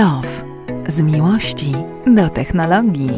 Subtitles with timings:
[0.00, 0.44] Love.
[0.88, 1.72] Z miłości
[2.16, 3.10] do technologii.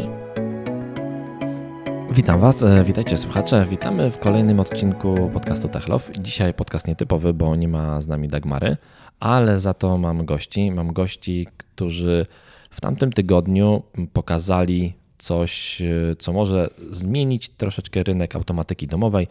[2.11, 3.65] Witam Was, e, witajcie słuchacze.
[3.69, 6.11] Witamy w kolejnym odcinku podcastu Techlove.
[6.19, 8.77] Dzisiaj podcast nietypowy, bo nie ma z nami Dagmary,
[9.19, 10.71] ale za to mam gości.
[10.71, 12.25] Mam gości, którzy
[12.69, 19.27] w tamtym tygodniu pokazali coś, e, co może zmienić troszeczkę rynek automatyki domowej.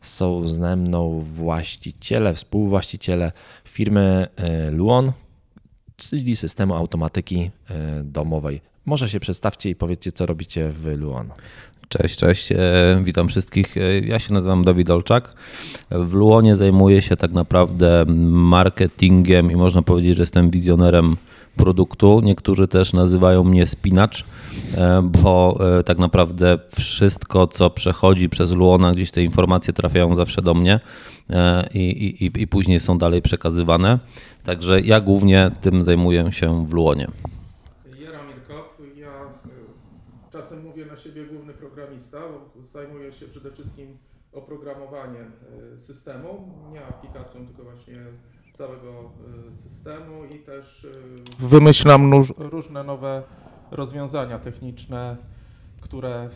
[0.00, 3.32] Są ze mną właściciele, współwłaściciele
[3.64, 5.12] firmy e, Luon,
[5.96, 7.50] czyli systemu automatyki
[8.04, 8.60] domowej.
[8.86, 11.30] Może się przedstawcie i powiedzcie, co robicie w Luon.
[11.88, 12.52] Cześć, cześć.
[12.52, 12.56] E,
[13.04, 13.76] witam wszystkich.
[13.76, 15.34] E, ja się nazywam Dawid Olczak.
[15.90, 21.16] W Luonie zajmuję się tak naprawdę marketingiem i można powiedzieć, że jestem wizjonerem
[21.56, 22.20] produktu.
[22.24, 24.24] Niektórzy też nazywają mnie spinacz,
[24.76, 30.54] e, bo tak naprawdę wszystko, co przechodzi przez Luona, gdzieś te informacje trafiają zawsze do
[30.54, 30.80] mnie
[31.74, 33.98] i, i, i później są dalej przekazywane.
[34.44, 37.06] Także ja głównie tym zajmuję się w Luonie.
[40.46, 43.98] czasem mówię na siebie główny programista, bo zajmuję się przede wszystkim
[44.32, 45.32] oprogramowaniem
[45.74, 47.96] e, systemu, nie aplikacją, tylko właśnie
[48.56, 49.10] całego
[49.48, 50.84] e, systemu i też
[51.40, 53.22] e, wymyślam różne nowe
[53.70, 55.16] rozwiązania techniczne,
[55.80, 56.28] które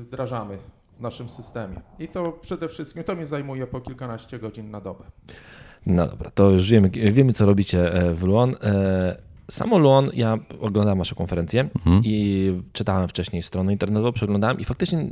[0.00, 0.58] wdrażamy
[0.98, 1.80] w naszym systemie.
[1.98, 5.04] I to przede wszystkim, to mi zajmuje po kilkanaście godzin na dobę.
[5.86, 8.56] No dobra, to już wiemy, wiemy co robicie w Luon.
[9.50, 12.00] Samo Luon, ja oglądałem waszą konferencję mhm.
[12.04, 15.06] i czytałem wcześniej stronę internetową, przeglądałem i faktycznie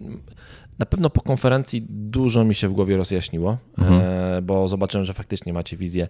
[0.79, 4.01] na pewno po konferencji dużo mi się w głowie rozjaśniło, mhm.
[4.03, 6.09] E, bo zobaczyłem, że faktycznie macie wizję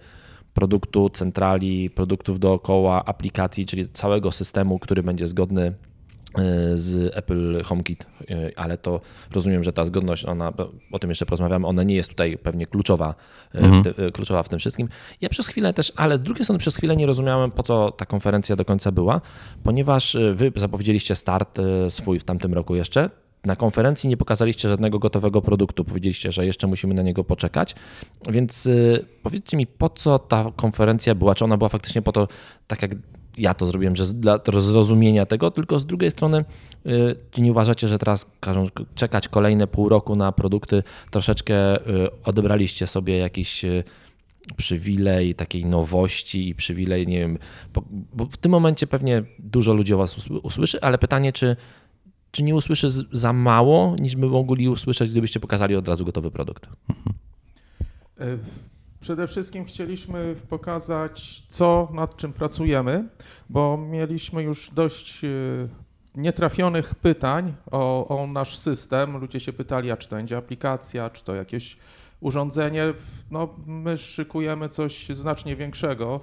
[0.55, 5.75] produktu, centrali, produktów dookoła, aplikacji, czyli całego systemu, który będzie zgodny
[6.39, 9.01] E, z Apple HomeKit, e, ale to
[9.33, 10.53] rozumiem, że ta zgodność, ona,
[10.93, 13.15] o tym jeszcze porozmawiamy, ona nie jest tutaj pewnie kluczowa,
[13.55, 13.83] mhm.
[13.83, 14.89] w te, kluczowa w tym wszystkim.
[15.21, 18.07] Ja przez chwilę też, ale z drugiej strony przez chwilę nie rozumiałem, po co ta
[18.07, 19.21] konferencja do końca była,
[19.63, 21.59] ponieważ wy zapowiedzieliście start
[21.89, 23.11] swój w tamtym roku jeszcze,
[23.45, 25.85] na konferencji nie pokazaliście żadnego gotowego produktu.
[25.85, 27.75] Powiedzieliście, że jeszcze musimy na niego poczekać.
[28.31, 28.69] Więc
[29.23, 31.35] powiedzcie mi, po co ta konferencja była?
[31.35, 32.29] Czy ona była faktycznie po to,
[32.67, 32.91] tak jak
[33.39, 36.45] ja to zrobiłem, że dla zrozumienia tego, tylko z drugiej strony,
[36.87, 42.23] y, czy nie uważacie, że teraz każą czekać kolejne pół roku na produkty, troszeczkę y,
[42.25, 43.85] odebraliście sobie jakiś y,
[44.57, 47.39] przywilej takiej nowości i przywilej, nie wiem,
[48.15, 51.57] bo w tym momencie pewnie dużo ludzi o was usłyszy, ale pytanie, czy,
[52.33, 56.69] czy nie usłyszy za mało, niż by mogli usłyszeć, gdybyście pokazali od razu gotowy produkt?
[56.89, 57.15] Mhm.
[59.01, 63.09] Przede wszystkim chcieliśmy pokazać, co nad czym pracujemy,
[63.51, 65.29] bo mieliśmy już dość e,
[66.15, 69.17] nietrafionych pytań o, o, nasz system.
[69.17, 71.77] Ludzie się pytali, a czy to będzie aplikacja, czy to jakieś
[72.21, 72.95] urządzenie.
[73.31, 76.21] No, my szykujemy coś znacznie większego.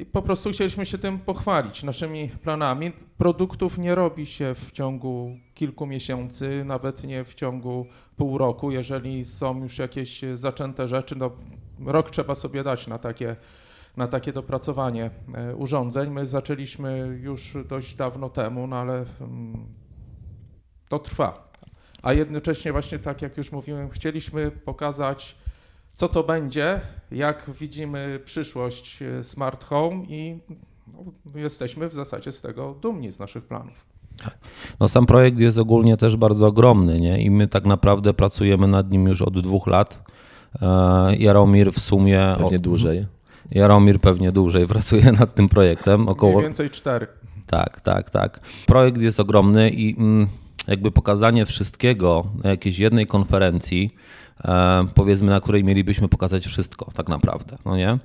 [0.00, 2.92] I po prostu chcieliśmy się tym pochwalić, naszymi planami.
[3.18, 8.70] Produktów nie robi się w ciągu kilku miesięcy, nawet nie w ciągu pół roku.
[8.70, 11.30] Jeżeli są już jakieś zaczęte rzeczy, no
[11.86, 13.36] rok trzeba sobie dać na takie,
[13.96, 16.10] na takie dopracowanie e, urządzeń.
[16.10, 19.66] My zaczęliśmy już dość dawno temu, no ale mm,
[20.88, 21.52] to trwa.
[22.02, 25.36] A jednocześnie właśnie tak jak już mówiłem, chcieliśmy pokazać,
[26.00, 26.80] co to będzie,
[27.10, 30.38] jak widzimy przyszłość e, smart home i
[30.86, 33.84] no, jesteśmy w zasadzie z tego dumni, z naszych planów.
[34.80, 37.22] No sam projekt jest ogólnie też bardzo ogromny nie?
[37.22, 40.02] i my tak naprawdę pracujemy nad nim już od dwóch lat.
[40.62, 42.34] E, Jaromir w sumie.
[42.38, 43.06] Pewnie dłużej.
[43.50, 46.08] Jaromir pewnie dłużej pracuje nad tym projektem.
[46.08, 46.32] Około...
[46.32, 47.06] Mniej więcej cztery.
[47.46, 48.40] Tak, tak, tak.
[48.66, 50.28] Projekt jest ogromny i mm,
[50.68, 53.94] jakby pokazanie wszystkiego na jakiejś jednej konferencji,
[54.94, 57.98] powiedzmy, na której mielibyśmy pokazać wszystko tak naprawdę, no nie?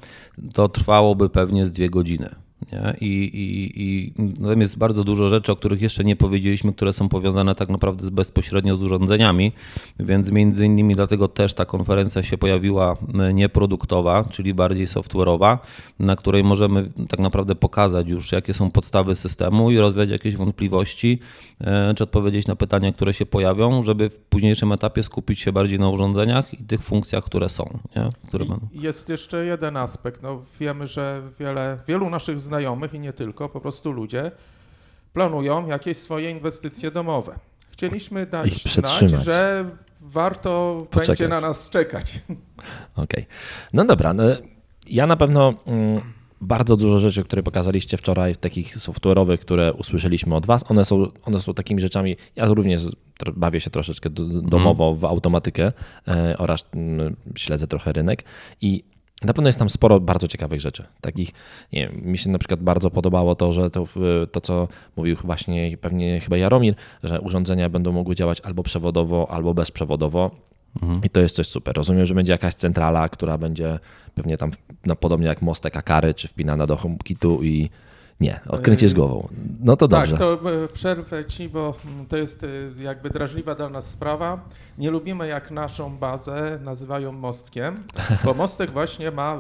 [0.54, 2.36] To trwałoby pewnie z dwie godziny.
[2.72, 2.96] Nie?
[3.02, 4.14] I, i, i
[4.44, 8.12] tam jest bardzo dużo rzeczy, o których jeszcze nie powiedzieliśmy, które są powiązane tak naprawdę
[8.12, 9.52] bezpośrednio z urządzeniami,
[10.00, 12.98] więc między innymi dlatego też ta konferencja się pojawiła
[13.34, 15.58] nieproduktowa, czyli bardziej software'owa,
[16.00, 21.20] na której możemy tak naprawdę pokazać już, jakie są podstawy systemu i rozwiać jakieś wątpliwości,
[21.62, 25.80] e, czy odpowiedzieć na pytania, które się pojawią, żeby w późniejszym etapie skupić się bardziej
[25.80, 27.80] na urządzeniach i tych funkcjach, które są.
[27.96, 28.10] Nie?
[28.28, 30.22] Które Jest jeszcze jeden aspekt.
[30.24, 32.55] No, wiemy, że wiele, wielu naszych znajomych
[32.94, 34.32] i nie tylko, po prostu ludzie
[35.14, 37.40] planują jakieś swoje inwestycje domowe.
[37.72, 39.66] Chcieliśmy dać znać, że
[40.02, 41.08] warto Poczekać.
[41.08, 42.20] będzie na nas czekać.
[42.96, 43.04] Okej.
[43.04, 43.26] Okay.
[43.74, 44.14] No dobra.
[44.14, 44.24] No
[44.90, 46.02] ja na pewno mm,
[46.42, 51.40] bardzo dużo rzeczy, które pokazaliście wczoraj, takich software'owych, które usłyszeliśmy od Was, one są, one
[51.40, 52.82] są takimi rzeczami, ja również
[53.36, 54.10] bawię się troszeczkę
[54.42, 55.72] domowo w automatykę
[56.08, 58.24] e, oraz mm, śledzę trochę rynek
[58.62, 58.84] i
[59.24, 60.84] Na pewno jest tam sporo bardzo ciekawych rzeczy.
[61.02, 61.32] Takich,
[61.74, 63.86] nie wiem, mi się na przykład bardzo podobało to, że to,
[64.32, 69.54] to, co mówił właśnie pewnie chyba Jaromir, że urządzenia będą mogły działać albo przewodowo, albo
[69.54, 70.32] bezprzewodowo.
[70.82, 71.02] Mhm.
[71.04, 71.76] I to jest coś super.
[71.76, 73.80] Rozumiem, że będzie jakaś centrala, która będzie
[74.16, 74.52] pewnie tam
[74.86, 77.70] no, podobnie jak mostek Akary, czy wpinana do HomeKitu i
[78.20, 79.28] nie, odkręcisz yy, głową.
[79.60, 80.12] No to dobrze.
[80.12, 81.76] Tak, to e, przerwę ci, bo
[82.10, 82.48] to jest e,
[82.84, 84.50] jakby drażliwa dla nas sprawa.
[84.78, 87.76] Nie lubimy jak naszą bazę nazywają mostkiem,
[88.24, 89.40] bo mostek właśnie ma,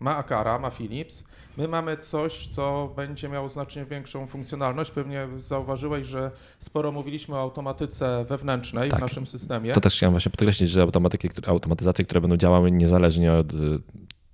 [0.00, 1.24] ma Akara, ma Philips.
[1.56, 4.90] My mamy coś, co będzie miało znacznie większą funkcjonalność.
[4.90, 8.98] Pewnie zauważyłeś, że sporo mówiliśmy o automatyce wewnętrznej tak.
[8.98, 9.72] w naszym systemie.
[9.72, 13.56] To też chciałem właśnie podkreślić, że automatyki, automatyzacje, które będą działały niezależnie od y,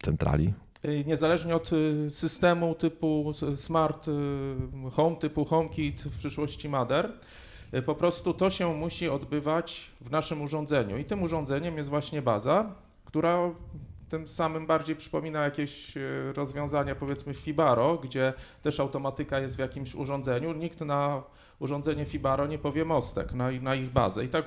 [0.03, 0.68] centrali, Y,
[1.07, 4.13] niezależnie od y, systemu typu smart y,
[4.93, 7.13] home, typu HomeKit, w przyszłości Mother,
[7.87, 10.99] po prostu to się musi odbywać w naszym urządzeniu.
[10.99, 12.75] I tym urządzeniem jest właśnie baza,
[13.05, 13.51] która
[14.09, 15.95] tym samym bardziej przypomina jakieś
[16.35, 18.33] rozwiązania powiedzmy Fibaro, gdzie
[18.63, 20.53] też automatyka jest w jakimś urządzeniu.
[20.53, 21.23] Nikt na
[21.59, 24.25] urządzenie Fibaro nie powie mostek na, na ich bazę.
[24.25, 24.47] I tak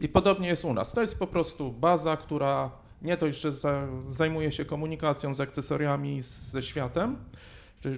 [0.00, 0.92] i podobnie jest u nas.
[0.92, 2.70] To jest po prostu baza, która
[3.04, 3.52] nie dość, że
[4.10, 7.16] zajmuje się komunikacją z akcesoriami ze światem,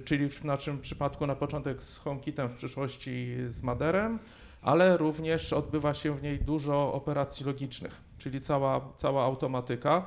[0.05, 4.19] czyli w naszym przypadku na początek z HomeKitem, w przyszłości z Maderem,
[4.61, 10.05] ale również odbywa się w niej dużo operacji logicznych, czyli cała, cała automatyka.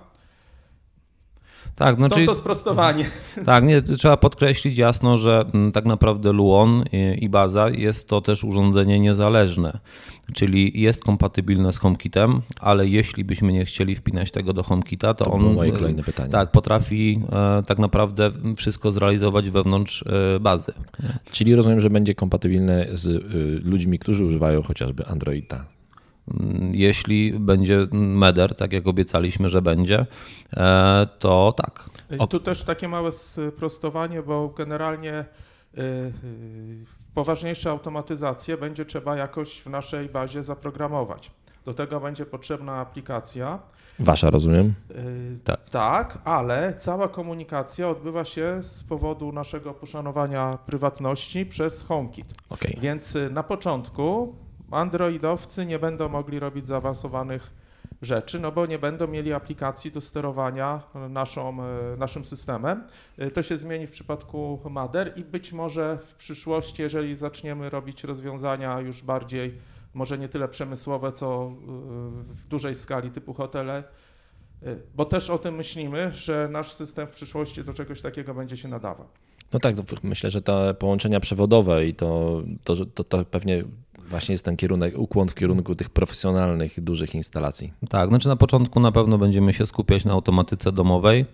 [1.80, 3.04] Tak, Stąd znaczy, to sprostowanie.
[3.44, 6.84] Tak, nie, trzeba podkreślić jasno, że mm, tak naprawdę Luon
[7.18, 9.78] i Baza jest to też urządzenie niezależne,
[10.34, 15.24] czyli jest kompatybilne z HomeKitem, ale jeśli byśmy nie chcieli wpinać tego do HomeKita, to,
[15.24, 16.30] to on moje kolejne pytanie.
[16.30, 20.04] Tak, potrafi e, tak naprawdę wszystko zrealizować wewnątrz
[20.36, 20.72] e, bazy.
[21.32, 23.10] Czyli rozumiem, że będzie kompatybilne z e,
[23.68, 25.64] ludźmi, którzy używają chociażby Androida.
[26.72, 30.06] Jeśli będzie meder, tak jak obiecaliśmy, że będzie,
[30.56, 31.90] e, to tak.
[32.24, 35.24] I tu też takie małe sprostowanie, bo generalnie e,
[35.78, 36.10] e,
[37.14, 41.30] poważniejsze automatyzacje będzie trzeba jakoś w naszej bazie zaprogramować.
[41.64, 43.58] Do tego będzie potrzebna aplikacja.
[43.98, 44.74] Wasza, rozumiem?
[45.44, 45.70] tak.
[45.70, 52.34] tak, ale cała komunikacja odbywa się z powodu naszego poszanowania prywatności przez HomeKit.
[52.50, 52.76] Okay.
[52.80, 54.34] Więc na początku
[54.70, 57.50] Androidowcy nie będą mogli robić zaawansowanych
[58.02, 62.84] rzeczy, no bo nie będą mieli aplikacji do sterowania naszą, e, naszym systemem.
[63.18, 68.04] E, to się zmieni w przypadku Mader i być może w przyszłości, jeżeli zaczniemy robić
[68.04, 69.54] rozwiązania już bardziej,
[69.94, 71.56] może nie tyle przemysłowe, co e,
[72.34, 73.84] w dużej skali typu hotele,
[74.94, 78.68] bo też o tym myślimy, że nasz system w przyszłości do czegoś takiego będzie się
[78.68, 79.06] nadawał.
[79.52, 83.64] No tak, myślę, że te połączenia przewodowe i to, to, to, to pewnie
[84.10, 87.72] Właśnie jest ten kierunek, ukłon w kierunku tych profesjonalnych, dużych instalacji.
[87.88, 91.26] Tak, znaczy na początku na pewno będziemy się skupiać na automatyce domowej,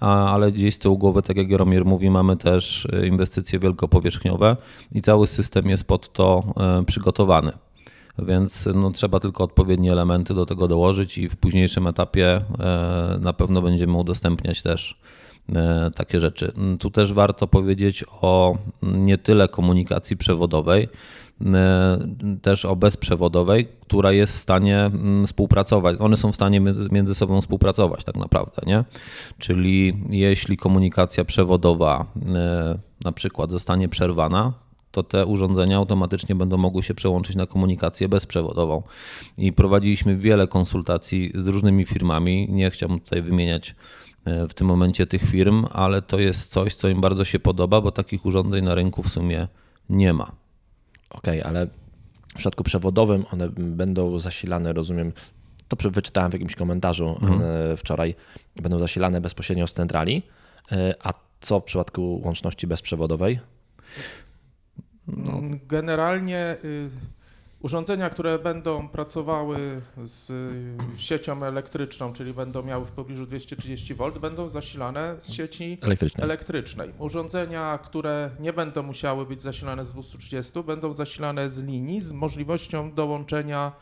[0.00, 4.56] ale gdzieś z tyłu głowy, tak jak Jaromir mówi, mamy też e, inwestycje wielkopowierzchniowe
[4.92, 7.52] i cały system jest pod to e, przygotowany.
[8.18, 13.32] Więc no, trzeba tylko odpowiednie elementy do tego dołożyć i w późniejszym etapie e, na
[13.32, 15.00] pewno będziemy udostępniać też
[15.94, 16.52] takie rzeczy.
[16.80, 21.19] Tu też warto powiedzieć o nie tyle komunikacji przewodowej, E,
[22.42, 25.96] też o bezprzewodowej, która jest w stanie mm, współpracować.
[26.00, 28.84] One są w stanie między sobą współpracować tak naprawdę, nie?
[29.38, 34.52] Czyli jeśli komunikacja przewodowa e, na przykład zostanie przerwana,
[34.90, 38.82] to te urządzenia automatycznie będą mogły się przełączyć na komunikację bezprzewodową.
[39.38, 42.48] I prowadziliśmy wiele konsultacji z różnymi firmami.
[42.50, 43.74] Nie chciałbym tutaj wymieniać
[44.24, 47.80] e, w tym momencie tych firm, ale to jest coś, co im bardzo się podoba,
[47.80, 49.48] bo takich urządzeń na rynku w sumie
[49.88, 50.39] nie ma.
[51.10, 51.66] Okej, okay, ale
[52.30, 55.12] w przypadku przewodowym one będą zasilane, rozumiem,
[55.68, 57.42] to wyczytałem w jakimś komentarzu mhm.
[57.72, 58.14] E, wczoraj,
[58.56, 60.22] będą zasilane bezpośrednio z centrali.
[60.72, 63.40] E, a co w przypadku łączności bezprzewodowej?
[65.06, 65.40] No.
[65.68, 66.90] Generalnie y,
[67.62, 70.32] Urządzenia, które będą pracowały z
[70.96, 76.24] siecią elektryczną, czyli będą miały w pobliżu 230 V, będą zasilane z sieci elektrycznej.
[76.24, 76.92] elektrycznej.
[76.98, 82.92] Urządzenia, które nie będą musiały być zasilane z 230, będą zasilane z linii z możliwością
[82.92, 83.72] dołączenia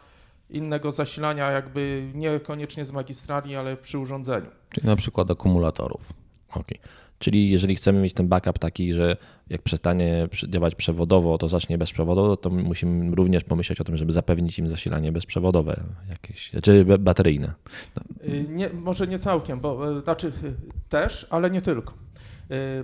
[0.51, 4.51] innego zasilania, jakby niekoniecznie z magistrali, ale przy urządzeniu.
[4.71, 6.13] Czyli na przykład akumulatorów.
[6.51, 6.79] Okay.
[7.19, 9.17] Czyli jeżeli chcemy mieć ten backup taki, że
[9.51, 14.59] jak przestanie działać przewodowo, to zacznie bezprzewodowo, to musimy również pomyśleć o tym, żeby zapewnić
[14.59, 17.55] im zasilanie bezprzewodowe, jakieś, czy bateryjne.
[18.25, 20.55] Y, nie, może nie całkiem, bo y, znaczy y,
[20.89, 21.95] też, ale nie tylko.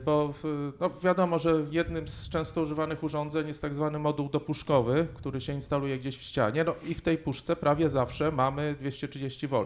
[0.05, 0.35] Bo
[0.81, 5.53] no wiadomo, że jednym z często używanych urządzeń jest tak zwany moduł dopuszkowy, który się
[5.53, 9.65] instaluje gdzieś w ścianie, no i w tej puszce prawie zawsze mamy 230 V.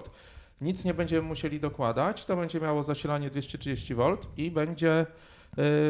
[0.60, 5.06] Nic nie będziemy musieli dokładać, to będzie miało zasilanie 230V i będzie,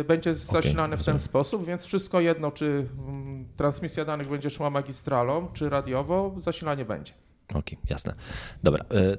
[0.08, 1.18] będzie zasilane w ten rozumiem.
[1.18, 7.12] sposób, więc wszystko jedno, czy mm, transmisja danych będzie szła magistralą, czy radiowo, zasilanie będzie.
[7.54, 8.14] Okej, jasne.
[8.62, 8.84] Dobra.
[8.90, 9.18] e,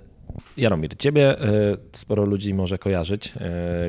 [0.57, 3.33] Jaromir, ciebie e, sporo ludzi może kojarzyć,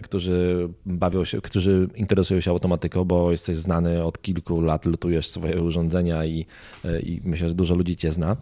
[0.02, 5.62] którzy bawią się, którzy interesują się automatyką, bo jesteś znany od kilku lat, lutujesz swoje
[5.62, 6.46] urządzenia i,
[7.02, 8.36] i myślę, że dużo ludzi cię zna.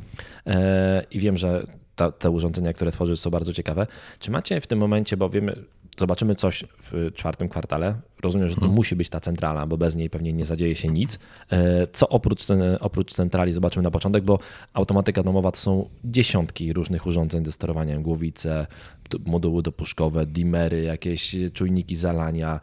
[1.11, 1.67] I wiem, że
[1.99, 3.87] ta, te urządzenia, które tworzysz, są bardzo ciekawe.
[4.19, 5.57] Czy macie w tym momencie, bo wiemy,
[6.01, 7.95] zobaczymy coś w czwartym kwartale.
[8.23, 11.19] Rozumiem, że to musi być ta centrala, bo bez niej pewnie nie zadzieje się nic.
[11.53, 12.43] E, Co oprócz,
[12.81, 14.39] oprócz centrali zobaczymy na początek, bo
[14.73, 18.67] automatyka domowa to są dziesiątki różnych urządzeń do sterowania, głowice,
[19.27, 22.61] moduły dopuszkowe, dimery, jakieś czujniki zalania,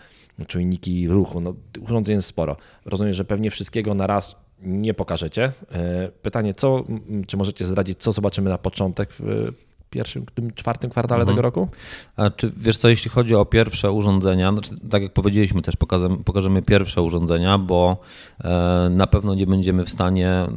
[0.48, 1.42] czujniki ruchu.
[1.42, 2.58] No, urządzeń jest sporo.
[2.86, 5.52] Rozumiem, że pewnie wszystkiego na raz nie pokażecie.
[5.72, 6.84] E, Pytanie, co,
[7.28, 9.10] czy możecie zdradzić, co zobaczymy na początek
[9.90, 11.68] pierwszym, tym czwartym kwartale tego roku?
[12.16, 16.18] A czy wiesz co, jeśli chodzi o pierwsze urządzenia, znaczy, tak jak powiedzieliśmy, też pokażemy,
[16.18, 17.98] pokażemy pierwsze urządzenia, bo
[18.44, 20.50] e, na pewno nie będziemy w stanie e,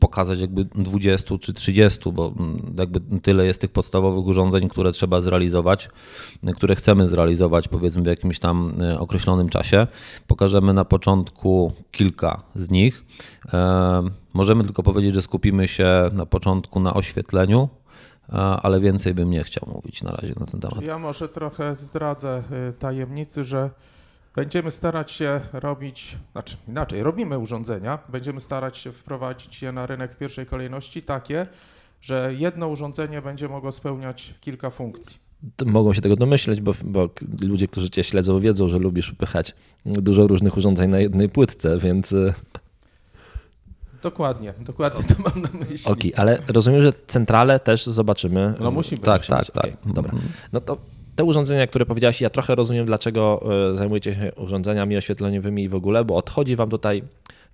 [0.00, 5.20] pokazać jakby 20 czy 30, bo mm, jakby tyle jest tych podstawowych urządzeń, które trzeba
[5.20, 5.88] zrealizować,
[6.56, 9.86] które chcemy zrealizować powiedzmy w jakimś tam e, określonym czasie.
[10.26, 13.04] Pokażemy na początku kilka z nich.
[14.34, 17.68] Możemy tylko powiedzieć, że skupimy się na początku na oświetleniu,
[18.28, 20.84] ale więcej bym nie chciał mówić na razie na ten temat.
[20.84, 23.70] Ja może trochę zdradzę y, tajemnicy, że
[24.34, 30.12] będziemy starać się robić, znaczy inaczej, robimy urządzenia, będziemy starać się wprowadzić je na rynek
[30.12, 31.46] w pierwszej kolejności takie,
[32.00, 35.24] że jedno urządzenie będzie mogło spełniać kilka funkcji.
[35.66, 37.08] Mogą się tego domyśleć, bo, bo
[37.42, 39.54] ludzie, którzy cię śledzą, wiedzą, że lubisz upychać
[39.86, 42.34] dużo różnych urządzeń na jednej płytce, więc y,
[44.04, 45.92] Dokładnie, dokładnie to mam na myśli.
[45.92, 48.54] okej, ale rozumiem, że centrale też zobaczymy.
[48.60, 49.04] No musi być.
[49.04, 49.70] Tak, tak, tak.
[49.86, 50.12] Dobra.
[50.52, 50.76] No to
[51.16, 55.74] te urządzenia, które powiedziałeś, ja trochę rozumiem, dlaczego y, zajmujecie się urządzeniami oświetleniowymi i w
[55.74, 57.02] ogóle, bo odchodzi wam tutaj,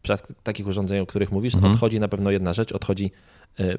[0.02, 3.12] przypadku takich urządzeń, o których mówisz, odchodzi na pewno jedna rzecz, odchodzi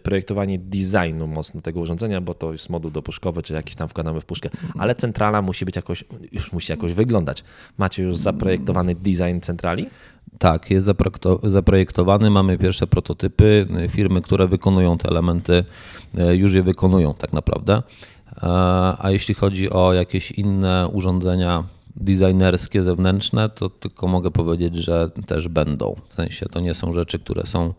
[0.04, 4.26] projektowanie designu mocno tego urządzenia, bo to jest moduł dopuszkowy, czy jakiś tam wkładamy w
[4.26, 7.44] puszkę, ale centrala musi być jakoś, już musi jakoś wyglądać.
[7.78, 9.86] Macie już zaprojektowany design centrali?
[10.40, 13.68] Tak, jest zaprojekto- zaprojektowany, mamy pierwsze prototypy.
[13.90, 15.66] Firmy, które wykonują te elementy,
[16.18, 17.74] e, już je wykonują tak naprawdę.
[17.74, 17.82] E,
[19.00, 21.64] A jeśli chodzi o jakieś inne urządzenia
[21.96, 25.96] designerskie, zewnętrzne, to tylko mogę powiedzieć, że też będą.
[26.10, 27.74] W sensie to nie są rzeczy, które są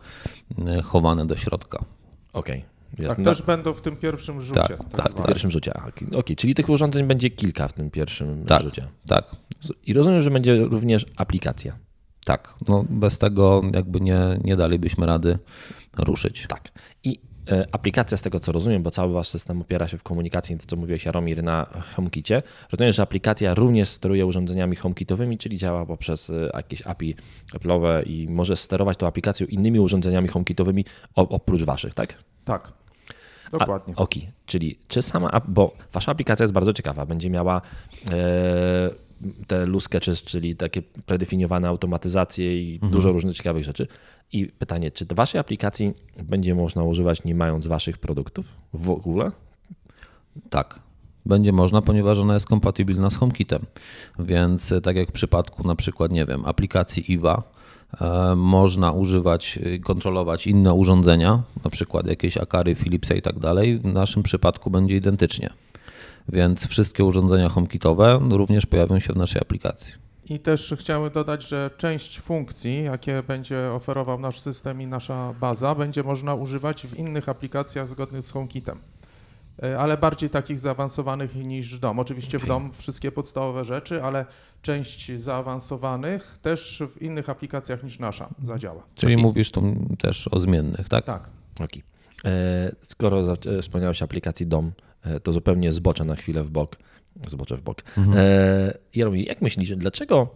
[0.67, 1.85] e, chowane do środka.
[2.33, 2.65] Okej.
[2.91, 3.25] Tak, jasne.
[3.25, 4.61] też będą w tym pierwszym rzucie.
[4.61, 5.27] Tak, tak tak, W zwanym.
[5.29, 5.73] pierwszym rzucie.
[5.75, 8.63] Okej, Okej, czyli tych urządzeń będzie kilka w tym pierwszym Tak.
[8.63, 8.87] rzucie.
[9.07, 9.37] Tak,
[9.87, 11.77] I rozumiem, że będzie również aplikacja.
[12.25, 12.55] tak.
[12.69, 15.39] No, bez tego jakby nie, nie dalibyśmy rady
[15.99, 16.47] ruszyć.
[16.49, 16.73] Tak.
[17.05, 17.21] I
[17.73, 20.77] aplikacja z tego co rozumiem, bo cały wasz system opiera się w komunikacji, to co
[20.77, 22.43] mówiłeś Jaromir na HomeKicie.
[22.73, 27.17] Rozumiem, że aplikacja również steruje urządzeniami HomeKitowymi, czyli działa poprzez e, jakieś API
[27.55, 30.85] Apple'owe i może sterować tą aplikacją innymi urządzeniami HomeKitowymi
[31.15, 32.15] oprócz waszych, tak?
[32.45, 32.73] Tak,
[33.53, 33.95] dokładnie.
[33.97, 37.61] Okej, czyli czy sama, bo wasza aplikacja jest bardzo ciekawa, będzie miała
[38.11, 38.91] e,
[39.47, 43.87] te loose sketches, czyli takie predefiniowane automatyzacje i dużo różnych ciekawych rzeczy.
[44.33, 49.31] I pytanie, czy do waszej aplikacji będzie można używać nie mając waszych produktów w ogóle?
[50.51, 50.81] Tak.
[51.27, 53.63] Będzie można, ponieważ ona jest kompatybilna z HomeKitem.
[54.19, 57.43] Więc e, tak jak w przypadku na przykład, nie wiem, aplikacji IWA,
[58.01, 63.79] e, można używać, e, kontrolować inne urządzenia, na przykład jakieś Akary, Philipsa i tak dalej.
[63.79, 65.51] W naszym przypadku będzie identycznie.
[66.29, 69.95] Więc wszystkie urządzenia HomeKitowe również pojawią się w naszej aplikacji.
[70.29, 75.75] I też chciałem dodać, że część funkcji, jakie będzie oferował nasz system i nasza baza,
[75.75, 78.79] będzie można używać w innych aplikacjach zgodnych z HomeKitem.
[79.63, 81.99] E, Ale bardziej takich zaawansowanych niż DOM.
[81.99, 82.47] Oczywiście w.
[82.47, 84.27] DOM wszystkie podstawowe rzeczy, ale
[84.63, 88.83] część zaawansowanych też w innych aplikacjach niż nasza zadziała.
[88.95, 89.23] Czyli Okej.
[89.23, 89.63] mówisz tu
[89.99, 91.05] też o zmiennych, tak?
[91.05, 91.31] Tak.
[91.61, 91.83] Okej.
[92.25, 94.73] E, Skoro e, wspomniałeś o aplikacji DOM,
[95.23, 96.77] to zupełnie zboczę na chwilę w bok.
[97.29, 97.83] Zboczę w bok.
[98.17, 100.29] E, Jaromir, jak myślisz, dlaczego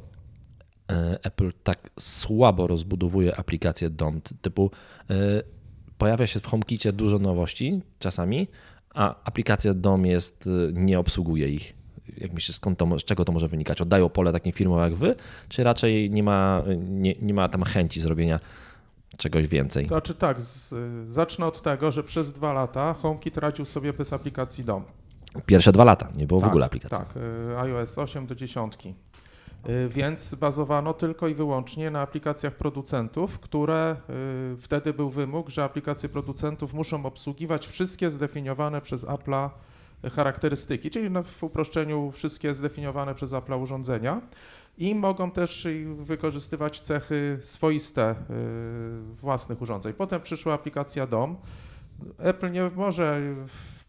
[0.91, 4.21] e, Apple tak słabo rozbudowuje aplikację DOM?
[4.21, 4.71] Ty- Typu
[5.11, 5.15] e,
[5.99, 8.47] pojawia się w HomeKicie dużo nowości czasami,
[8.95, 11.75] a aplikacja DOM jest, e, nie obsługuje ich.
[12.19, 13.81] Jak myślisz, skąd to, z czego to może wynikać?
[13.81, 15.15] Oddają pole takim firmom jak wy,
[15.49, 18.41] czy raczej nie ma, nie, nie ma tam chęci zrobienia
[19.17, 19.89] czegoś więcej?
[19.89, 20.75] Znaczy tak, z,
[21.11, 24.85] zacznę od tego, że przez dwa lata HomeKit radził sobie bez aplikacji DOM.
[25.47, 26.99] Pierwsze dwa lata nie było w tak, ogóle aplikacji.
[26.99, 28.75] Tak, y, iOS 8 do 10.
[29.69, 33.97] Y, Więc bazowano tylko i wyłącznie na aplikacjach producentów, które
[34.55, 39.51] y, wtedy był wymóg, że aplikacje producentów muszą obsługiwać wszystkie zdefiniowane przez Apple'a
[40.15, 44.21] charakterystyki, czyli w uproszczeniu wszystkie zdefiniowane przez Apple'a urządzenia
[44.79, 49.93] i mogą też y, wykorzystywać cechy swoiste y, własnych urządzeń.
[49.93, 51.37] Potem przyszła aplikacja DOM.
[52.19, 53.37] Apple nie może y,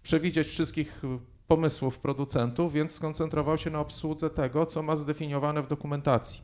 [0.03, 1.07] przewidzieć wszystkich y,
[1.47, 6.41] pomysłów producentów, więc skoncentrował się na obsłudze tego, co ma zdefiniowane w dokumentacji.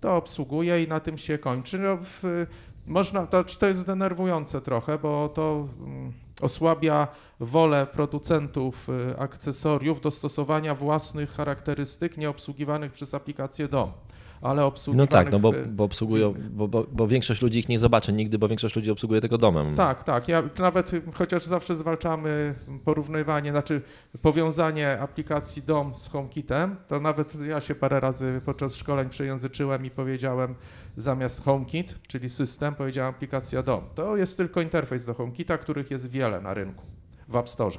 [0.00, 1.78] To obsługuje i na tym się kończy.
[1.78, 2.46] No, w,
[2.86, 7.08] można, to, to jest denerwujące trochę, bo to mm, osłabia
[7.40, 13.92] wolę producentów y, akcesoriów do stosowania własnych charakterystyk nieobsługiwanych przez aplikację DOM,
[14.40, 15.10] ale No obsługiwanych...
[15.10, 18.48] tak, no bo, bo obsługują, bo, bo, bo większość ludzi ich nie zobaczy nigdy, bo
[18.48, 19.74] większość ludzi obsługuje tego domem.
[19.74, 20.28] Tak, tak.
[20.28, 22.54] Ja nawet, y, chociaż zawsze zwalczamy
[22.84, 23.82] porównywanie, znaczy
[24.22, 29.90] powiązanie aplikacji DOM z HomeKitem, to nawet ja się parę razy podczas szkoleń przejęzyczyłem i
[29.90, 30.54] powiedziałem
[30.96, 33.84] zamiast HomeKit, czyli system, powiedziałem aplikacja DOM.
[33.94, 36.84] To jest tylko interfejs do HomeKita, których jest wiele na rynku
[37.28, 37.76] w App Store.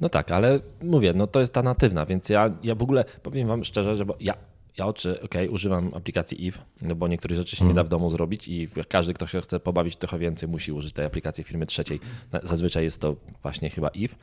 [0.00, 3.48] No tak, ale mówię, no to jest ta natywna, więc ja, ja w ogóle powiem
[3.48, 4.34] wam szczerze, że ja,
[4.78, 8.10] ja oczy, okej, używam aplikacji Eve, no bo niektórych rzeczy się nie da w domu
[8.10, 12.00] zrobić i każdy, kto się chce pobawić trochę więcej, musi użyć tej aplikacji firmy trzeciej.
[12.42, 14.14] Zazwyczaj jest to właśnie chyba Eve,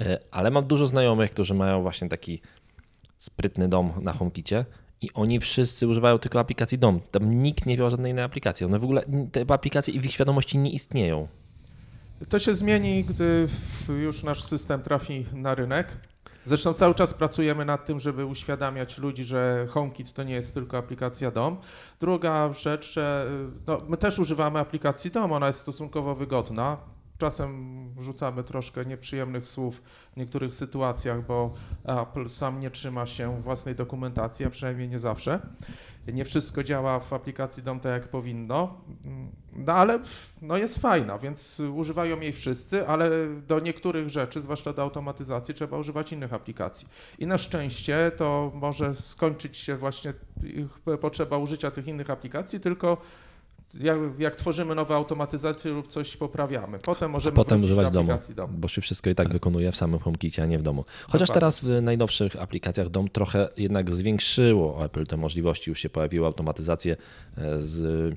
[0.00, 2.40] E, ale mam dużo znajomych, którzy mają właśnie taki
[3.18, 4.64] sprytny dom na HomeKicie
[5.00, 7.00] i oni wszyscy używają tylko aplikacji dom.
[7.10, 8.66] Tam nikt nie wie o żadnej innej aplikacji.
[8.66, 9.02] One w ogóle,
[9.32, 11.28] te aplikacje i w ich świadomości nie istnieją.
[12.28, 13.48] To się zmieni, gdy
[13.88, 15.96] już nasz system trafi na rynek.
[16.44, 20.78] Zresztą cały czas pracujemy nad tym, żeby uświadamiać ludzi, że HomeKit to nie jest tylko
[20.78, 21.56] aplikacja DOM.
[22.00, 23.30] Druga rzecz, że
[23.66, 26.93] no, my też używamy aplikacji DOM, ona jest stosunkowo wygodna.
[27.18, 31.54] Czasem rzucamy troszkę nieprzyjemnych słów w niektórych sytuacjach, bo
[31.84, 35.40] Apple sam nie trzyma się własnej dokumentacji, a przynajmniej nie zawsze.
[36.12, 38.80] Nie wszystko działa w aplikacji DOM tak jak powinno,
[39.56, 40.00] no ale
[40.42, 43.10] no jest fajna, więc używają jej wszyscy, ale
[43.46, 46.88] do niektórych rzeczy, zwłaszcza do automatyzacji, trzeba używać innych aplikacji.
[47.18, 50.14] I na szczęście to może skończyć się właśnie
[51.00, 52.96] potrzeba użycia tych innych aplikacji, tylko
[53.80, 56.78] jak, jak tworzymy nowe automatyzacje lub coś poprawiamy.
[56.84, 58.50] Potem możemy Potem używać do domu, aplikacji DOM.
[58.60, 60.84] bo się wszystko i tak wykonuje w samym HomeKicie, a nie w domu.
[61.08, 66.26] Chociaż teraz w najnowszych aplikacjach dom trochę jednak zwiększyło Apple te możliwości, już się pojawiły
[66.26, 66.96] automatyzacje
[67.36, 68.14] e, z,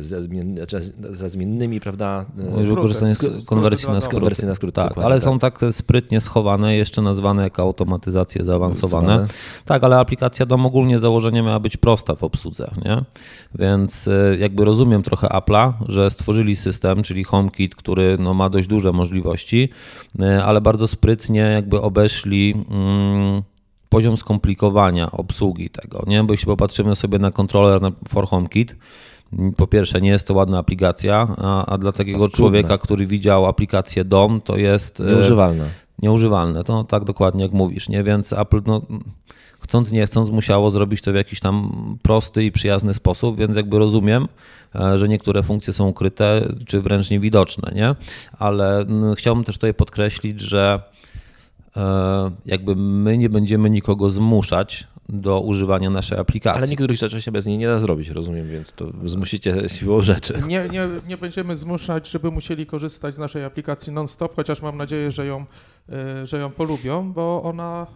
[0.00, 2.24] ze, zmien, znaczy ze zmiennymi, prawda?
[2.36, 3.14] wykorzystanie
[3.46, 4.20] konwersji na skróty.
[4.20, 5.24] Konwersji na skróty, Tak, ale tak.
[5.24, 9.26] są tak sprytnie schowane, jeszcze nazwane jako automatyzacje zaawansowane.
[9.64, 13.02] Tak, ale aplikacja DOM ogólnie założenie miała być prosta w obsłudze, nie?
[13.54, 18.68] Więc y, jakby rozumiem trochę Apple'a, że stworzyli system, czyli HomeKit, który no, ma dość
[18.68, 19.68] duże możliwości,
[20.20, 23.42] y, ale bardzo sprytnie jakby obeszli mm,
[23.88, 26.24] poziom skomplikowania obsługi tego, nie?
[26.24, 28.76] Bo jeśli popatrzymy sobie na kontroler na- for HomeKit,
[29.56, 34.04] po pierwsze, nie jest to ładna aplikacja, a, a dla takiego człowieka, który widział aplikację
[34.04, 35.64] DOM, to jest y, nieużywalne.
[36.02, 36.64] nieużywalne.
[36.64, 38.02] To tak dokładnie jak mówisz, nie?
[38.02, 38.82] Więc Apple, no,
[39.60, 43.78] chcąc nie chcąc, musiało zrobić to w jakiś tam prosty i przyjazny sposób, więc jakby
[43.78, 44.28] rozumiem,
[44.74, 47.94] e, że niektóre funkcje są ukryte, czy wręcz niewidoczne, nie?
[48.38, 50.80] Ale mm, chciałbym też tutaj podkreślić, że
[51.76, 56.58] e, jakby my nie będziemy nikogo zmuszać do używania naszej aplikacji.
[56.58, 60.42] Ale niektórych rzeczy się bez niej nie da zrobić, rozumiem, więc to zmusicie siłą rzeczy.
[60.48, 65.10] Nie, nie, nie będziemy zmuszać, żeby musieli korzystać z naszej aplikacji non-stop, chociaż mam nadzieję,
[65.10, 65.44] że ją,
[66.22, 67.86] y, że ją polubią, bo ona,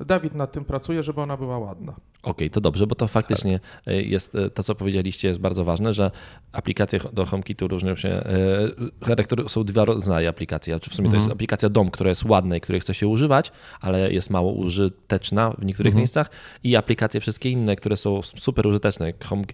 [0.00, 1.94] Dawid nad tym pracuje, żeby ona była ładna.
[2.22, 5.92] Okej, to dobrze, bo to faktycznie e, jest e, to, co powiedzieliście, jest bardzo ważne,
[5.92, 6.10] że
[6.52, 8.08] aplikacje do HomeKitu różnią się.
[8.08, 10.72] e, są dwa rodzaje aplikacji.
[10.72, 13.52] Znaczy w sumie to jest aplikacja DOM, która jest ładna i której chce się używać,
[13.80, 16.30] ale jest mało użyteczna w niektórych miejscach,
[16.64, 19.44] i aplikacje wszystkie inne, które są super użyteczne, jak home,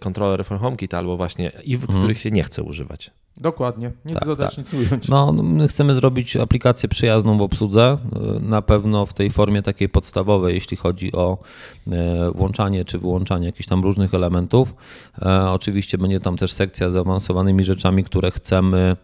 [0.00, 3.10] Controller for HomeKit albo właśnie i w których się nie chce używać.
[3.40, 4.58] Dokładnie, nic Tak, dodać, tak.
[4.58, 5.08] nic ująć.
[5.08, 7.98] No, my chcemy zrobić aplikację przyjazną w obsłudze,
[8.40, 11.38] na pewno w tej formie takiej podstawowej, jeśli chodzi o
[12.34, 14.74] włączanie czy wyłączanie jakichś tam różnych elementów.
[15.22, 18.96] E, Oczywiście będzie tam też sekcja z zaawansowanymi rzeczami, które chcemy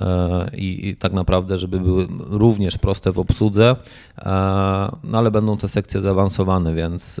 [0.00, 3.76] e, i, i tak naprawdę, żeby były również proste w obsłudze,
[4.18, 4.24] e,
[5.04, 7.20] no ale będą te sekcje zaawansowane, więc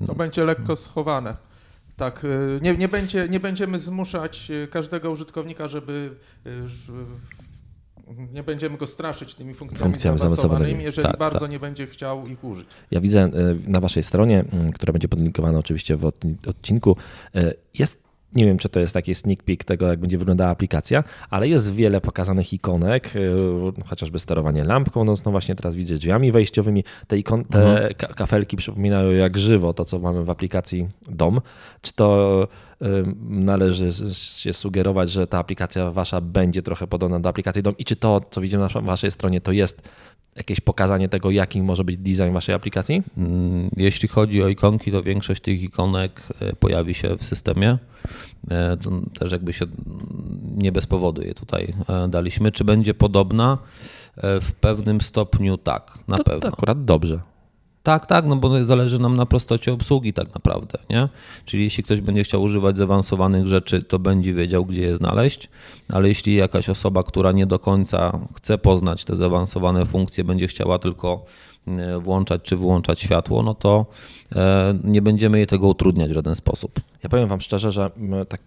[0.00, 1.36] e, To będzie lekko schowane.
[1.96, 2.26] Tak,
[2.62, 6.10] nie, nie, będzie, nie będziemy zmuszać każdego użytkownika, żeby.
[8.32, 11.50] Nie będziemy go straszyć tymi funkcjami, Funkcjami zaawansowanymi, jeżeli Tak, bardzo tak.
[11.50, 12.66] nie będzie chciał ich użyć.
[12.90, 13.30] Ja widzę e,
[13.66, 16.96] na waszej stronie, m, która będzie podlinkowana oczywiście w od- odcinku,
[17.34, 18.02] e, jest
[18.34, 21.74] nie wiem, czy to jest taki sneak peek tego, jak będzie wyglądała aplikacja, ale jest
[21.74, 23.32] wiele pokazanych ikonek, y,
[23.86, 26.84] chociażby sterowanie lampką nocną, właśnie teraz widzę drzwiami wejściowymi.
[27.06, 27.94] Te, ikon, te mhm.
[27.94, 31.40] kafelki przypominają jak żywo to, co mamy w aplikacji DOM.
[31.82, 32.48] Czy to
[33.28, 37.96] należy się sugerować, że ta aplikacja wasza będzie trochę podobna do aplikacji DOM i czy
[37.96, 39.82] to, co widzimy na waszej stronie, to jest
[40.36, 43.02] jakieś pokazanie tego, jaki może być design waszej aplikacji?
[43.16, 47.78] Mm, jeśli chodzi o ikonki, to większość tych ikonek e, pojawi się w systemie.
[48.50, 49.66] E, to też jakby się
[50.56, 52.52] nie bez powodu je tutaj e, daliśmy.
[52.52, 53.58] Czy będzie podobna?
[54.16, 56.40] W pewnym stopniu tak, na to, pewno.
[56.40, 57.20] To akurat dobrze.
[57.82, 61.08] Tak, tak, no bo zależy nam na prostocie obsługi tak naprawdę, nie?
[61.44, 65.48] Czyli jeśli ktoś będzie chciał używać zaawansowanych rzeczy, to będzie wiedział, gdzie je znaleźć,
[65.88, 70.78] ale jeśli jakaś osoba, która nie do końca chce poznać te zaawansowane funkcje, będzie chciała
[70.78, 71.24] tylko
[71.66, 73.86] e, włączać czy wyłączać światło, no to
[74.36, 76.80] e, nie będziemy jej tego utrudniać w żaden sposób.
[77.02, 77.90] Ja powiem Wam szczerze, że
[78.28, 78.40] tak,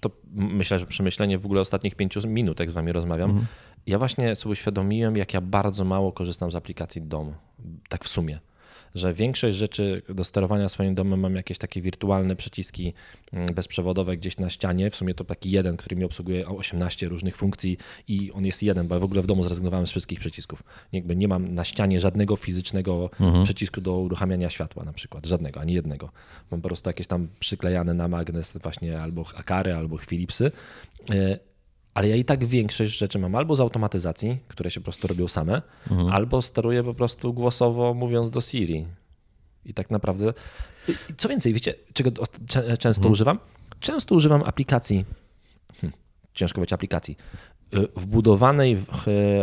[0.00, 3.46] to myślę, że przemyślenie w ogóle ostatnich pięciu minut, jak z Wami rozmawiam, mhm.
[3.86, 7.32] ja właśnie sobie uświadomiłem, jak ja bardzo mało korzystam z aplikacji DOM,
[7.88, 8.40] tak w sumie
[8.94, 12.92] że większość rzeczy do sterowania swoim domem mam jakieś takie wirtualne przyciski
[13.32, 14.90] mm, bezprzewodowe gdzieś na ścianie.
[14.90, 18.88] W sumie to taki jeden, który mi obsługuje 18 różnych funkcji i on jest jeden,
[18.88, 20.62] bo ja w ogóle w domu zrezygnowałem z wszystkich przycisków.
[20.92, 23.44] Jakby nie mam na ścianie żadnego fizycznego mhm.
[23.44, 26.10] przycisku do uruchamiania światła na przykład, żadnego, ani jednego.
[26.50, 30.52] Mam po prostu jakieś tam przyklejane na magnes właśnie albo Akary, albo Philipsy
[31.10, 31.49] e,
[31.94, 35.28] ale ja i tak większość rzeczy mam albo z automatyzacji, które się po prostu robią
[35.28, 36.08] same, mhm.
[36.08, 38.86] albo steruję po prostu głosowo mówiąc do Siri.
[39.64, 40.32] I tak naprawdę.
[41.16, 42.10] Co więcej, wiecie, czego
[42.78, 43.12] często mhm.
[43.12, 43.38] używam?
[43.80, 45.04] Często używam aplikacji.
[45.80, 45.92] Hm,
[46.34, 47.16] ciężko powiedzieć aplikacji.
[47.74, 48.86] Y, wbudowanej w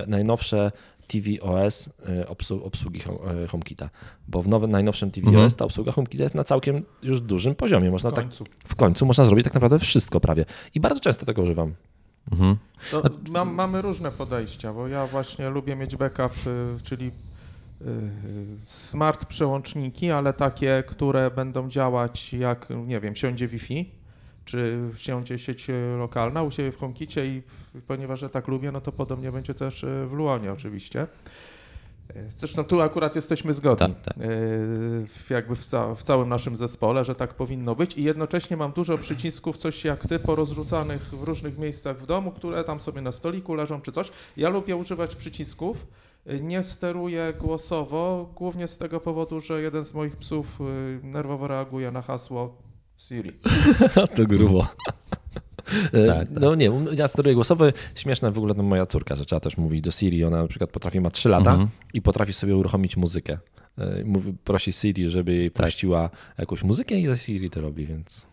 [0.08, 0.72] najnowsze
[1.08, 2.28] tvOS y,
[2.64, 3.02] obsługi
[3.44, 3.90] y, HomeKita,
[4.28, 5.52] bo w nowym, najnowszym tvOS mhm.
[5.52, 7.92] ta obsługa HomeKita jest na całkiem już dużym poziomie.
[7.92, 8.44] Można w tak końcu.
[8.44, 10.46] Tak, w końcu można zrobić tak naprawdę wszystko prawie.
[10.76, 11.74] I bardzo często tego używam.
[12.32, 12.58] Mhm.
[13.30, 17.12] Mam, mamy różne podejścia, bo ja właśnie lubię mieć backup, y, czyli
[17.82, 18.10] y,
[18.64, 23.92] smart przełączniki, ale takie, które będą działać jak, nie wiem, siądzie Wi-Fi,
[24.46, 25.68] czy siądzie sieć
[26.00, 27.42] lokalna u siebie w HomeKicie i
[27.88, 31.08] ponieważ ja tak lubię, no to podobnie będzie też w Luonie oczywiście.
[32.32, 34.18] Zresztą tu akurat jesteśmy zgodni, tak, tak.
[35.30, 38.72] E, jakby w, ca w, całym naszym zespole, że tak powinno być i jednocześnie mam
[38.72, 43.12] dużo przycisków, coś jak ty, porozrzucanych w różnych miejscach w domu, które tam sobie na
[43.12, 44.12] stoliku leżą czy coś.
[44.38, 45.88] Ja lubię używać przycisków,
[46.42, 51.92] nie steruję głosowo, głównie z tego powodu, że jeden z moich psów y, nerwowo reaguje
[51.92, 52.58] na hasło
[52.98, 53.40] Siri.
[54.16, 54.68] to grubo.
[55.94, 56.40] E, tak, tak.
[56.42, 57.74] No nie, ja steruję głosowy.
[57.96, 60.24] Śmieszna w ogóle to moja córka, że trzeba też mówić do Siri.
[60.24, 61.70] Ona na przykład potrafi, ma 3 lata mhm.
[61.94, 63.38] i potrafi sobie uruchomić muzykę.
[63.78, 65.66] E, mówi, prosi Siri, żeby jej tak.
[65.66, 68.28] puściła jakąś muzykę i Siri to robi, więc...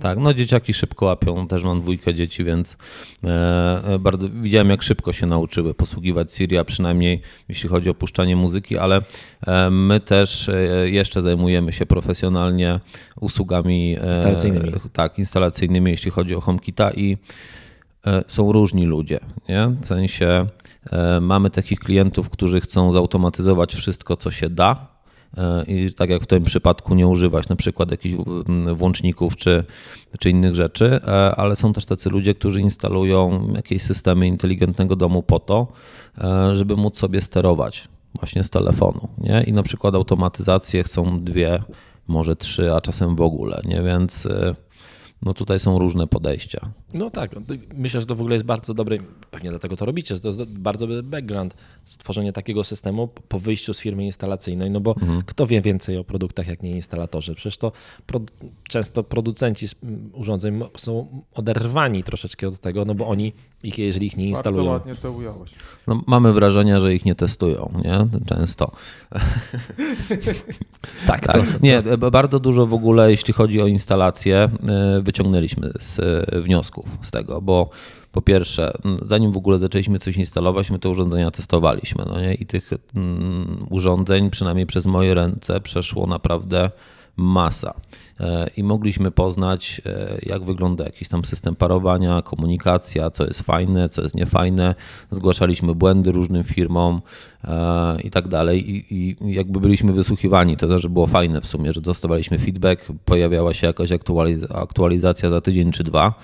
[0.00, 2.76] Tak, no dzieciaki szybko łapią, też mam dwójkę dzieci, więc
[3.24, 7.94] e, e, bardzo widziałem jak szybko się nauczyły posługiwać Siri, a przynajmniej jeśli chodzi o
[7.94, 9.02] puszczanie muzyki, ale
[9.46, 10.50] e, my też
[10.84, 12.80] jeszcze zajmujemy się profesjonalnie
[13.20, 14.72] usługami instalacyjnymi.
[14.92, 17.16] Tak, instalacyjnymi, jeśli chodzi o HomeKita i
[18.26, 19.68] są różni ludzie, nie?
[19.80, 20.46] W sensie
[21.20, 24.91] mamy takich klientów, którzy chcą zautomatyzować wszystko, co się da,
[25.66, 28.14] i tak jak w tym przypadku nie używać na przykład jakichś
[28.74, 29.64] włączników czy,
[30.18, 35.22] czy innych rzeczy, e, ale są też tacy ludzie, którzy instalują jakieś systemy inteligentnego domu
[35.22, 35.66] po to,
[36.18, 39.08] e, żeby móc sobie sterować właśnie z telefonu.
[39.18, 39.42] Nie?
[39.42, 41.62] I na przykład automatyzację chcą dwie,
[42.08, 43.62] może trzy, a czasem w ogóle.
[43.64, 43.82] Nie?
[43.82, 44.28] Więc
[45.22, 46.70] no tutaj są różne podejścia.
[46.94, 47.30] No tak,
[47.74, 48.98] myślę, że to w ogóle jest bardzo dobre,
[49.30, 51.54] pewnie dlatego to robicie, to jest bardzo dobry background,
[51.84, 55.22] stworzenie takiego systemu po wyjściu z firmy instalacyjnej, no bo mhm.
[55.26, 57.34] kto wie więcej o produktach, jak nie instalatorzy?
[57.34, 57.72] Przecież to
[58.06, 58.20] pro,
[58.68, 59.66] często producenci
[60.12, 63.32] urządzeń są oderwani troszeczkę od tego, no bo oni
[63.62, 64.70] ich, jeżeli ich nie instalują.
[64.70, 65.54] Bardzo ładnie to ująłeś.
[65.86, 68.06] No, mamy wrażenie, że ich nie testują, nie?
[68.26, 68.72] Często.
[71.06, 71.36] tak, tak.
[71.36, 74.50] To, nie, bardzo dużo w ogóle, jeśli chodzi o instalację,
[74.98, 77.70] y, wyciągnęliśmy z y, wniosków z tego, bo
[78.12, 78.72] po pierwsze,
[79.02, 82.04] zanim w ogóle zaczęliśmy coś instalować, my te urządzenia testowaliśmy.
[82.06, 82.34] No nie?
[82.34, 82.70] I tych
[83.70, 86.70] urządzeń, przynajmniej przez moje ręce, przeszło naprawdę
[87.16, 87.74] masa.
[88.20, 93.88] E, I mogliśmy poznać, e, jak wygląda jakiś tam system parowania, komunikacja, co jest fajne,
[93.88, 94.74] co jest niefajne.
[95.10, 97.00] Zgłaszaliśmy błędy różnym firmom
[97.44, 98.70] e, i tak dalej.
[98.94, 100.56] I, jakby byliśmy wysłuchiwani.
[100.56, 103.90] To też było fajne w sumie, że dostawaliśmy feedback, pojawiała się jakaś
[104.50, 106.14] aktualizacja za tydzień czy dwa,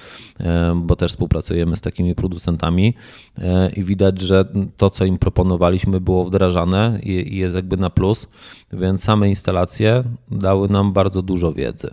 [0.76, 2.94] bo też współpracujemy z takimi producentami
[3.76, 4.44] i widać, że
[4.76, 8.28] to, co im proponowaliśmy, było wdrażane i jest jakby na plus,
[8.72, 11.87] więc same instalacje dały nam bardzo dużo wiedzy.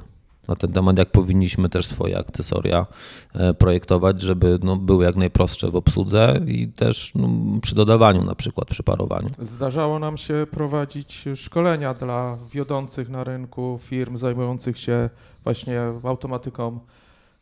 [0.47, 2.85] Na ten temat, jak powinniśmy też swoje akcesoria
[3.33, 7.29] e, projektować, żeby no, były jak najprostsze w obsłudze i też no,
[7.61, 9.29] przy dodawaniu, na przykład przy parowaniu.
[9.39, 15.09] Zdarzało nam się prowadzić szkolenia dla wiodących na rynku firm zajmujących się
[15.43, 16.79] właśnie automatyką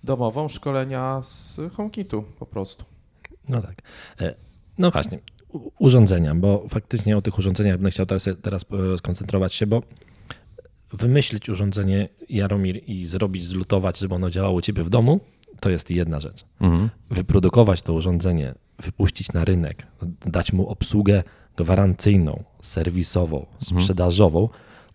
[0.04, 2.86] domową, szkolenia z HomeKitu po prostu.
[3.50, 3.82] No tak.
[4.22, 4.36] E,
[4.78, 5.20] no właśnie,
[5.80, 9.82] urządzenia, bo faktycznie o tych urządzeniach będę chciał teraz, teraz e, skoncentrować się, bo
[10.93, 15.19] wymyślić urządzenie Jaromir i zrobić, zlutować, żeby ono działało u ciebie w domu,
[15.60, 16.45] to jest jedna rzecz.
[16.62, 16.89] Mhm.
[17.10, 19.88] Wyprodukować to urządzenie, wypuścić na rynek,
[20.25, 21.23] dać mu obsługę
[21.58, 23.82] gwarancyjną, serwisową, mhm.
[23.82, 24.49] sprzedażową,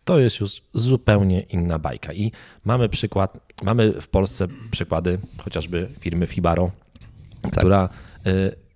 [0.05, 2.13] to jest już zupełnie inna bajka.
[2.13, 2.33] I
[2.65, 6.71] mamy przykład, mamy w Polsce przykłady chociażby firmy Fibaro,
[7.43, 7.53] tak.
[7.53, 7.89] która
[8.27, 8.68] y,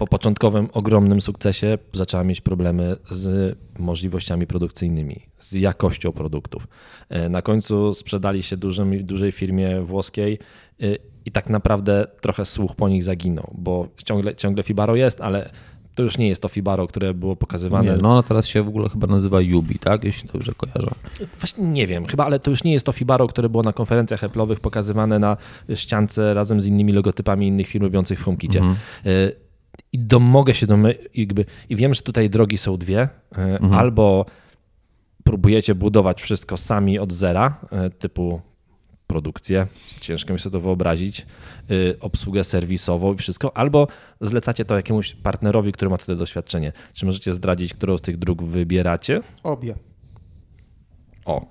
[0.00, 6.68] po początkowym ogromnym sukcesie zaczęła mieć problemy z możliwościami produkcyjnymi, z jakością produktów.
[7.08, 10.38] E, na końcu sprzedali się dużym, dużej firmie włoskiej
[10.82, 10.86] e,
[11.24, 15.50] i tak naprawdę trochę słuch po nich zaginął, bo ciągle, ciągle Fibaro jest, ale
[15.94, 17.92] to już nie jest to Fibaro, które było pokazywane.
[17.92, 20.04] Nie, no ona teraz się w ogóle chyba nazywa Yubi, tak?
[20.04, 20.90] Jeśli dobrze kojarzę.
[21.40, 24.22] Właśnie nie wiem, chyba, ale to już nie jest to Fibaro, które było na konferencjach
[24.22, 25.36] Apple'owych pokazywane na
[25.74, 28.58] ściance razem z innymi logotypami innych firm robiących w HomeKicie.
[28.58, 28.76] Mhm.
[29.92, 33.00] I domogę się domy, jakby, i wiem, że tutaj drogi są dwie.
[33.00, 33.72] E, mhm.
[33.72, 34.26] Albo
[35.24, 38.40] próbujecie budować wszystko sami od zera, e, typu
[39.06, 39.66] produkcję,
[40.00, 43.88] ciężko mi sobie to wyobrazić, e, obsługę serwisową i wszystko, albo
[44.20, 46.72] zlecacie to jakiemuś partnerowi, który ma wtedy doświadczenie.
[46.92, 49.20] Czy możecie zdradzić, którą z tych dróg wybieracie?
[49.42, 49.74] Obie.
[51.24, 51.46] O.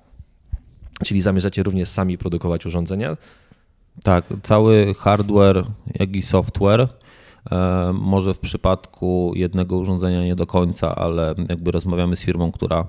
[1.04, 3.16] Czyli zamierzacie również sami produkować urządzenia?
[4.02, 5.64] Tak, cały hardware,
[5.94, 6.88] jak i software
[7.92, 12.86] może w przypadku jednego urządzenia nie do końca, ale jakby rozmawiamy z firmą, która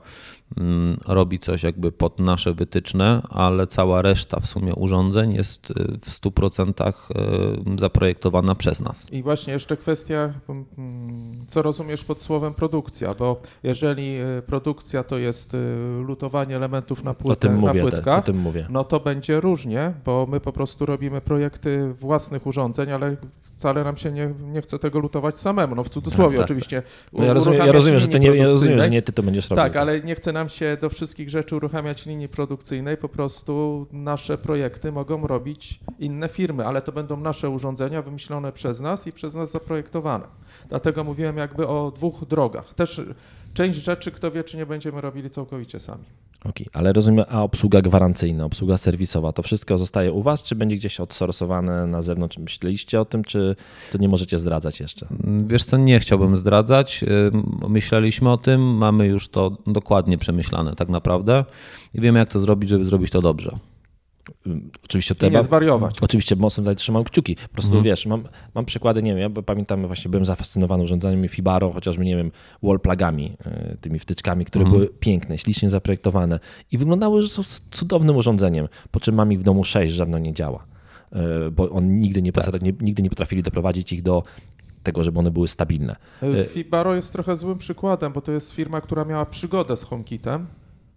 [1.07, 6.09] robi coś jakby pod nasze wytyczne, ale cała reszta w sumie urządzeń jest y, w
[6.09, 6.93] 100%
[7.75, 9.07] y, zaprojektowana przez nas.
[9.11, 15.17] I właśnie jeszcze kwestia, mm, co rozumiesz pod słowem produkcja, bo jeżeli y, produkcja to
[15.17, 15.57] jest
[16.05, 18.35] lutowanie elementów na, płytę, na mówię, płytkach, tak,
[18.69, 23.17] no to będzie różnie, bo my po prostu robimy projekty własnych urządzeń, ale
[23.61, 26.83] wcale nam się nie, nie chce tego lutować samemu, no w cudzysłowie tak, oczywiście.
[27.13, 29.49] No ja, rozumiem, ja rozumiem, że to nie, ja rozumiem, że nie ty to będziesz
[29.49, 29.63] robił.
[29.63, 34.37] Tak, ale nie chce nam się do wszystkich rzeczy uruchamiać linii produkcyjnej, po prostu nasze
[34.37, 39.35] projekty mogą robić inne firmy, ale to będą nasze urządzenia wymyślone przez nas i przez
[39.35, 40.25] nas zaprojektowane.
[40.69, 42.73] Dlatego mówiłem jakby o dwóch drogach.
[42.73, 43.01] Też
[43.53, 46.03] część rzeczy, kto wie, czy nie będziemy robili całkowicie sami.
[46.45, 50.55] Okej, okay, ale rozumiem, a obsługa gwarancyjna, obsługa serwisowa, to wszystko zostaje u Was, czy
[50.55, 52.37] będzie gdzieś odsorsowane na zewnątrz?
[52.37, 53.55] Myśleliście o tym, czy
[53.91, 55.07] to nie możecie zdradzać jeszcze?
[55.47, 57.05] Wiesz co, nie chciałbym zdradzać.
[57.67, 61.45] Myśleliśmy o tym, mamy już to dokładnie przemyślane tak naprawdę
[61.93, 63.57] i wiemy, jak to zrobić, żeby zrobić to dobrze.
[64.83, 65.97] Oczywiście I nie zwariować.
[66.01, 67.35] Oczywiście mocno tutaj trzymam kciuki.
[67.35, 67.83] Po prostu mhm.
[67.83, 68.23] wiesz, mam,
[68.55, 72.31] mam przykłady, nie wiem, ja pamiętam właśnie byłem zafascynowany urządzeniami Fibaro, chociażby, nie wiem,
[72.63, 74.79] wallplugami, e, tymi wtyczkami, które mhm.
[74.79, 76.39] były piękne, ślicznie zaprojektowane
[76.71, 80.33] i wyglądały, że są cudownym urządzeniem, po czym mam ich w domu sześć, żadno nie
[80.33, 80.65] działa,
[81.11, 82.61] e, bo on nigdy nie, tak.
[82.61, 84.23] nie, nigdy nie potrafili doprowadzić ich do
[84.83, 85.95] tego, żeby one były stabilne.
[86.49, 90.47] Fibaro jest trochę złym przykładem, bo to jest firma, która miała przygodę z HomeKitem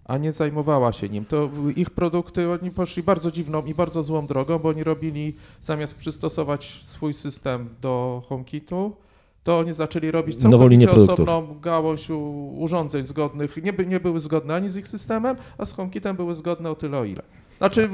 [0.05, 1.25] a nie zajmowała się nim.
[1.25, 5.97] To ich produkty, oni poszli bardzo dziwną i bardzo złą drogą, bo oni robili, zamiast
[5.97, 8.97] przystosować swój system do HomeKitu,
[9.45, 12.09] to oni zaczęli robić całkowicie osobną gałąź
[12.59, 13.63] urządzeń zgodnych.
[13.63, 16.75] Nie, by, nie były zgodne ani z ich systemem, a z HomeKitem były zgodne o
[16.75, 17.23] tyle o ile.
[17.59, 17.89] Znaczy,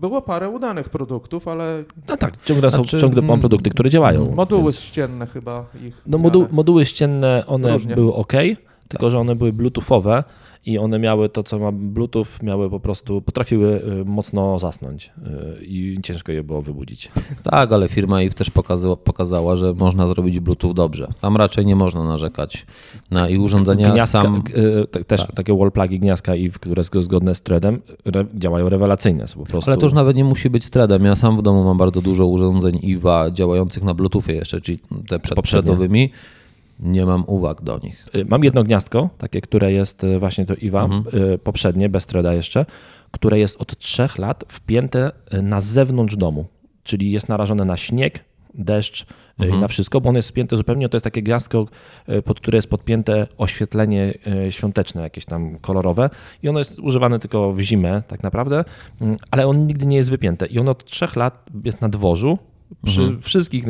[0.00, 1.84] było parę udanych produktów, ale.
[2.08, 4.34] No tak, ciągle są znaczy, ciągle mam produkty, które działają.
[4.34, 4.78] Moduły więc...
[4.78, 6.02] ścienne chyba ich.
[6.06, 7.94] No, modu, moduły ścienne, one Różnie.
[7.94, 8.32] były ok,
[8.88, 9.10] tylko tak.
[9.10, 10.24] że one były bluetoothowe
[10.66, 15.12] i one miały to, co ma Bluetooth, miały po prostu, potrafiły y, mocno zasnąć
[15.60, 17.10] y, i ciężko je było wybudzić.
[17.42, 21.08] Tak, ale firma ich też pokazała, pokazała, że można zrobić Bluetooth dobrze.
[21.20, 22.66] Tam raczej nie można narzekać
[23.10, 24.42] na i urządzenia gniazdka, sam...
[25.00, 25.34] Y, też tak.
[25.34, 27.80] takie wallplagi gniazdka, i które są zgodne z threadem,
[28.34, 29.26] działają rewelacyjnie.
[29.26, 29.70] Są po prostu...
[29.70, 31.04] Ale to już nawet nie musi być threadem.
[31.04, 35.18] Ja sam w domu mam bardzo dużo urządzeń IWA działających na Bluetoothie jeszcze, czyli te
[35.18, 36.10] przedprzedowymi.
[36.82, 38.06] Nie mam uwag do nich.
[38.16, 41.04] Y, mam jedno gniazdko, takie, które jest y, właśnie to IWA, mhm.
[41.32, 42.66] Y, poprzednie, bez threada jeszcze,
[43.10, 45.10] które jest od trzech lat wpięte
[45.42, 46.46] na zewnątrz domu,
[46.82, 49.06] czyli jest narażone na śnieg, deszcz
[49.38, 49.58] mhm.
[49.58, 51.66] i na wszystko, bo ono jest spięte zupełnie, to jest takie gniazdko,
[52.24, 54.14] pod które jest podpięte oświetlenie
[54.50, 56.10] świąteczne, jakieś tam kolorowe
[56.42, 58.64] i ono jest używane tylko w zimę tak naprawdę,
[59.30, 62.38] ale on nigdy nie jest wypięte i ono od trzech lat jest na dworzu
[62.84, 63.20] Przy Mhm.
[63.20, 63.64] wszystkich,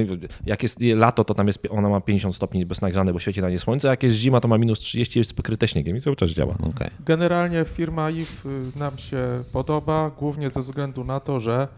[0.46, 3.50] jak jest lato, to tam jest, ona ma 50 stopni bez nagrzane, bo świeci na
[3.50, 6.16] nie słońce, a jak jest zima, to ma minus 30, jest pokryte śniegiem i cały
[6.16, 6.54] czas działa.
[6.62, 6.90] Okej.
[7.06, 11.68] Generalnie firma IF y, nam się podoba, głównie ze względu na to, że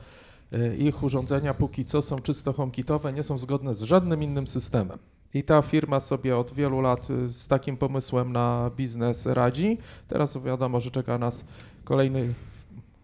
[0.55, 4.99] y, ich urządzenia póki co są czysto HomeKitowe, nie są zgodne z żadnym innym systemem.
[5.35, 9.79] I ta firma sobie od wielu lat y, z takim pomysłem na biznes radzi.
[10.09, 11.45] Teraz wiadomo, że czeka nas
[11.85, 12.35] kolejny,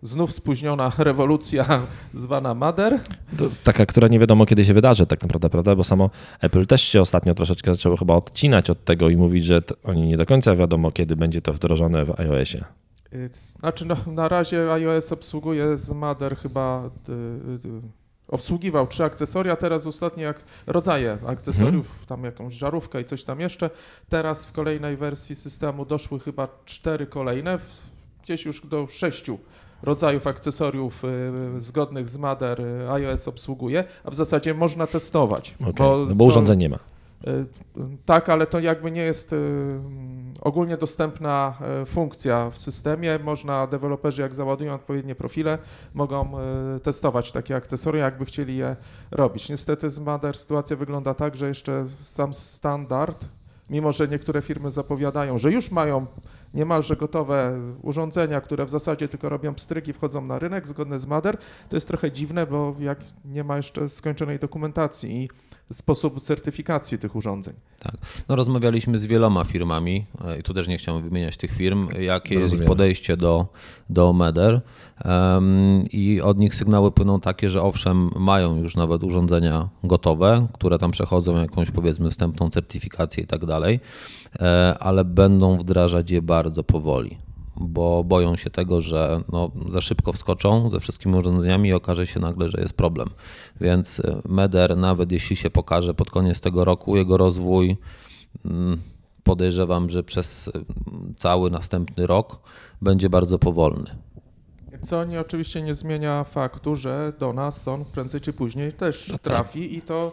[0.02, 3.00] znów spóźniona rewolucja zwana Mader.
[3.38, 5.76] To taka, która nie wiadomo kiedy się wydarzy tak naprawdę, prawda?
[5.76, 6.10] Bo samo
[6.40, 10.16] Apple też się ostatnio troszeczkę zaczęło chyba odcinać od tego i mówić, że oni nie
[10.16, 12.64] do końca wiadomo kiedy będzie to wdrożone w iOSie.
[13.14, 16.90] Y, Znaczy, no, na razie iOS obsługuje z Mader chyba.
[17.08, 23.24] y, y, obsługiwał trzy akcesoria, teraz ostatnie jak rodzaje akcesoriów, tam jakąś żarówkę i coś
[23.24, 23.70] tam jeszcze.
[24.08, 27.58] Teraz w kolejnej wersji systemu doszły chyba cztery kolejne,
[28.22, 29.38] gdzieś już do sześciu
[29.82, 35.54] rodzajów akcesoriów y, zgodnych z Mader y, iOS obsługuje, a w zasadzie można testować.
[35.60, 35.72] Okay.
[35.72, 36.76] Bo, no bo to- urządzeń nie ma.
[36.76, 37.44] Y,
[38.06, 39.34] Tak, ale to jakby nie jest
[40.40, 43.18] ogólnie dostępna funkcja w systemie.
[43.24, 45.58] Można, deweloperzy jak załadują odpowiednie profile,
[45.94, 46.30] mogą
[46.82, 48.76] testować takie akcesoria, jakby chcieli je
[49.10, 49.48] robić.
[49.48, 53.28] Niestety z Mader sytuacja wygląda tak, że jeszcze sam standard,
[53.70, 56.06] mimo że niektóre firmy zapowiadają, że już mają
[56.54, 61.36] niemalże gotowe urządzenia, które w zasadzie tylko robią pstryki, wchodzą na rynek zgodne z Mader,
[61.68, 65.28] to jest trochę dziwne, bo jak nie ma jeszcze skończonej dokumentacji i
[65.72, 67.54] sposobu certyfikacji tych urządzeń.
[67.82, 67.96] Tak.
[68.28, 72.34] No, rozmawialiśmy z wieloma firmami e, i tu też nie chciałem wymieniać tych firm, jakie
[72.34, 73.46] jest ich podejście do,
[73.90, 74.60] do MEDER
[75.04, 80.78] Em, i od nich sygnały płyną takie, że owszem, mają już nawet urządzenia gotowe, które
[80.78, 83.80] tam przechodzą jakąś powiedzmy wstępną certyfikację i tak dalej,
[84.40, 87.18] e, ale będą wdrażać je bardzo powoli.
[87.56, 92.20] Bo boją się tego, że no, za szybko wskoczą ze wszystkimi urządzeniami i okaże się
[92.20, 93.08] nagle, że jest problem.
[93.60, 97.76] Więc e, MEDER, nawet jeśli się pokaże pod koniec tego roku, jego rozwój
[98.44, 98.80] mm,
[99.22, 100.52] podejrzewam, że przez y,
[101.16, 102.38] cały następny rok
[102.82, 103.90] będzie bardzo powolny.
[104.82, 109.18] Co nie, oczywiście nie zmienia faktu, że do nas on prędzej czy później też No
[109.18, 109.32] tak.
[109.32, 110.12] trafi i to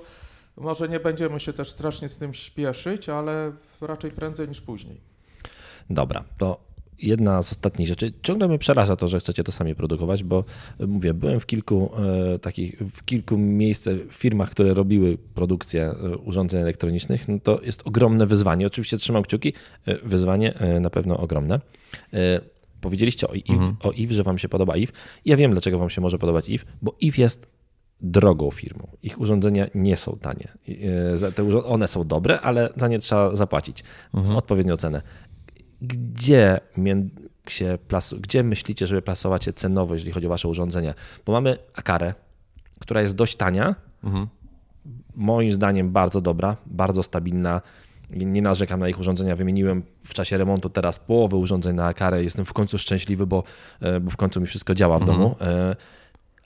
[0.58, 5.16] może nie będziemy się też strasznie z tym śpieszyć, ale raczej prędzej niż później.
[5.89, 6.67] Dobra, to
[7.00, 8.13] jedna z ostatnich rzeczy.
[8.23, 10.43] Ciągle mnie przeraża to, że chcecie to sami produkować, bo
[10.80, 11.91] e, mówię, byłem w kilku
[12.36, 17.28] e, takich, w kilku miejscach, firmach, które robiły produkcję e, urządzeń elektronicznych.
[17.28, 18.67] No to jest ogromne wyzwanie.
[18.67, 19.54] Oczywiście trzymam kciuki,
[20.04, 21.60] wyzwanie na pewno ogromne.
[22.82, 24.91] Powiedzieliście o IF, o IF, że wam się podoba IF.
[25.26, 27.47] Ja wiem, dlaczego wam się może podobać IF, bo IF jest
[28.02, 28.88] drogą firmą.
[29.04, 30.47] Ich urządzenia nie są tanie.
[31.65, 33.84] One są dobre, ale za nie trzeba zapłacić
[34.36, 35.02] odpowiednią cenę.
[35.82, 36.60] Gdzie
[37.48, 40.94] się plasu- gdzie myślicie, żeby plasować się cenowo, jeżeli chodzi o wasze urządzenia?
[41.26, 42.13] Bo mamy Akarę,
[42.80, 43.76] która jest dość tania,
[45.16, 47.62] moim zdaniem bardzo dobra, bardzo stabilna.
[48.10, 49.36] Nie narzekam na ich urządzenia.
[49.36, 52.24] Wymieniłem w czasie remontu teraz połowę urządzeń na Akarę.
[52.24, 53.44] Jestem w końcu szczęśliwy, bo,
[53.80, 55.36] e, bo w końcu mi wszystko działa w domu.
[55.42, 55.76] E,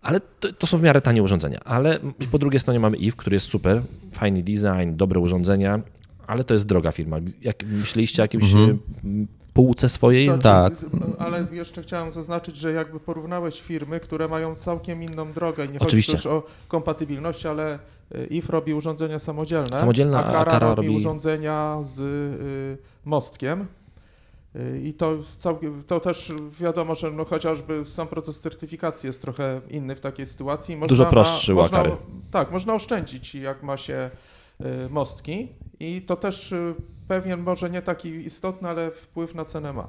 [0.02, 1.60] Ale to, to są w miarę tanie urządzenia.
[1.65, 2.00] Ale
[2.32, 5.80] po drugiej stronie mamy IF, który jest super, fajny design, dobre urządzenia,
[6.32, 7.17] ale to jest droga firma.
[7.41, 8.78] Jak myśleliście o jakimś e,
[9.54, 10.28] półce swojej?
[10.28, 10.74] To, Tak.
[11.20, 15.80] Ale jeszcze chciałem zaznaczyć, że jakby porównałeś firmy, które mają całkiem inną drogę i nie
[15.80, 16.12] Oczywiście.
[16.12, 17.80] chodzi też o kompatybilność, ale
[18.15, 23.65] y, IF robi urządzenia samodzielne, Samodzielne, a a Kara, robi, robi- urządzenia z y, mostkiem.
[24.56, 29.62] Y, I to, całkiem, to też wiadomo, że no chociażby sam proces certyfikacji jest trochę
[29.70, 30.76] inny w takiej sytuacji.
[30.78, 31.96] Można Dużo ma- prostszy można, Akary.
[32.32, 34.10] Tak, można oszczędzić jak ma się
[34.89, 35.47] mostki
[35.80, 36.76] i to też y,
[37.08, 39.88] pewien może nie taki istotny, ale wpływ na cenę ma.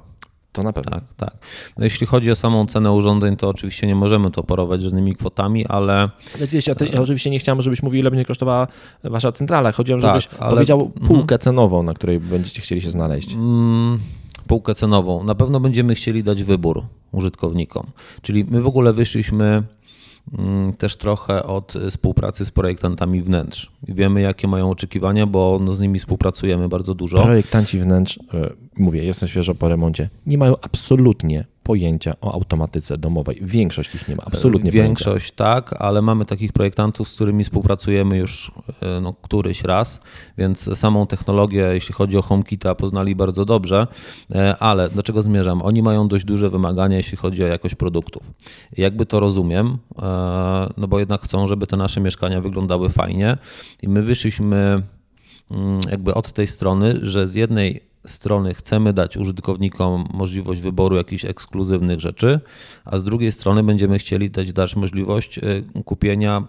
[0.51, 0.91] To na pewno.
[0.91, 1.33] Tak, tak.
[1.77, 5.65] No jeśli chodzi o samą cenę urządzeń, to oczywiście nie możemy to operować żadnymi kwotami,
[5.67, 5.93] ale
[6.35, 8.67] Ale wiecie, ja, ty, ja oczywiście nie chciałem, żebyś mówił, ile będzie kosztowała
[9.03, 9.71] wasza centrala.
[9.71, 11.07] Chodziło, żebyś Tak, ale- powiedział Mhm.
[11.07, 13.33] półkę cenową, na której będziecie chcieli się znaleźć.
[13.33, 13.99] mm,
[14.47, 15.23] półkę cenową.
[15.23, 17.85] Na pewno będziemy chcieli dać wybór użytkownikom.
[18.21, 19.63] Czyli my w ogóle wyszliśmy
[20.77, 23.71] też trochę od y, współpracy z projektantami wnętrz.
[23.87, 27.23] Wiemy, jakie mają oczekiwania, bo no, z nimi współpracujemy bardzo dużo.
[27.23, 33.39] Projektanci wnętrz, e, mówię, jestem świeżo po remoncie, nie mają absolutnie pojęcia o automatyce domowej.
[33.41, 38.51] Większość ich nie ma, absolutnie Większość tak, ale mamy takich projektantów, z którymi współpracujemy już
[38.81, 40.01] e, no, któryś raz,
[40.37, 43.87] więc samą technologię, jeśli chodzi o HomeKita, poznali bardzo dobrze,
[44.35, 45.61] e, ale do czego zmierzam?
[45.61, 48.33] Oni mają dość duże wymagania, jeśli chodzi o jakość produktów.
[48.77, 50.03] Jakby to rozumiem, e,
[50.77, 53.37] no bo jednak chcą, żeby te nasze mieszkania wyglądały fajnie
[53.81, 54.81] i my wyszliśmy
[55.51, 61.25] mm, jakby od tej strony, że z jednej strony chcemy dać użytkownikom możliwość wyboru jakichś
[61.25, 62.39] ekskluzywnych rzeczy,
[62.85, 66.47] a z drugiej strony będziemy chcieli dać też możliwość y, kupienia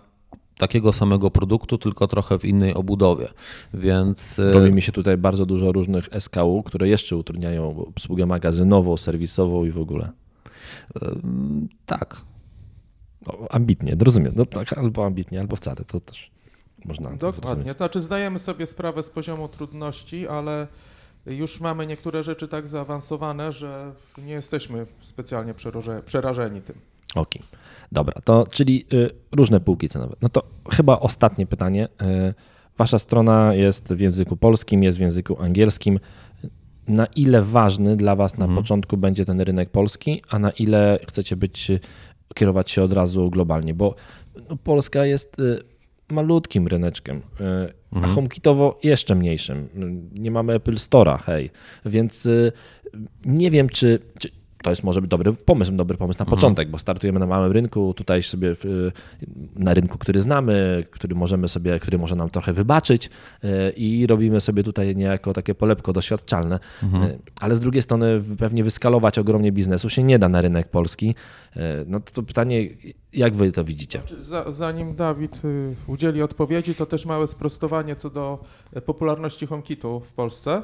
[0.58, 3.28] takiego samego produktu, tylko trochę w innej obudowie.
[3.74, 8.96] Więc e, Robi mi się tutaj bardzo dużo różnych SKU, które jeszcze utrudniają obsługę magazynową,
[8.96, 10.12] serwisową i w ogóle.
[11.86, 12.20] tak.
[13.26, 14.32] No, ambitnie, rozumiem.
[14.36, 15.76] No, tak, albo ambitnie, albo wcale.
[15.86, 16.30] To też
[16.84, 17.10] można.
[17.10, 17.48] Dokładnie.
[17.48, 17.76] zrozumieć.
[17.76, 20.66] Znaczy zdajemy sobie sprawę z poziomu trudności, ale
[21.26, 26.76] już mamy niektóre rzeczy tak zaawansowane, że nie jesteśmy specjalnie przeraże- przerażeni tym.
[27.14, 27.42] Okej,
[27.92, 30.16] dobra, to czyli y, różne półki cenowe.
[30.22, 31.88] No to chyba ostatnie pytanie.
[32.30, 32.34] Y,
[32.78, 36.00] wasza strona jest w języku polskim, jest w języku angielskim.
[36.88, 41.36] Na ile ważny dla was na początku będzie ten rynek polski, a na ile chcecie
[41.36, 41.80] być, y,
[42.34, 43.74] kierować się od razu globalnie?
[43.74, 43.94] Bo
[44.50, 45.62] no, Polska jest y,
[46.10, 49.68] malutkim ryneczkiem, y, a HomeKitowo jeszcze mniejszym.
[50.14, 51.50] Nie mamy Apple Store'a, hej.
[51.86, 52.52] Więc y,
[53.24, 54.30] nie wiem, czy, czy
[54.64, 58.22] to jest może dobry pomysł, dobry pomysł na początek, bo startujemy na małym rynku, tutaj
[58.22, 58.90] sobie w,
[59.56, 63.10] na rynku, który znamy, który możemy sobie, który może nam trochę wybaczyć
[63.44, 68.64] y, i robimy sobie tutaj niejako takie polepko doświadczalne, Y, ale z drugiej strony pewnie
[68.64, 71.14] wyskalować ogromnie biznesu się nie da na rynek polski.
[71.56, 72.68] Y, No to, to pytanie,
[73.12, 74.00] jak wy to widzicie?
[74.06, 78.38] Czy Za, zanim Dawid y, udzieli odpowiedzi, to też małe sprostowanie co do
[78.76, 80.62] y, popularności HomeKitu w Polsce.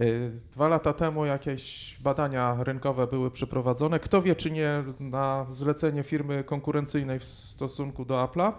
[0.00, 4.00] Y, Dwa lata temu jakieś badania rynkowe były przeprowadzone.
[4.00, 8.52] Kto wie, czy nie na zlecenie firmy konkurencyjnej w stosunku do Apple'a,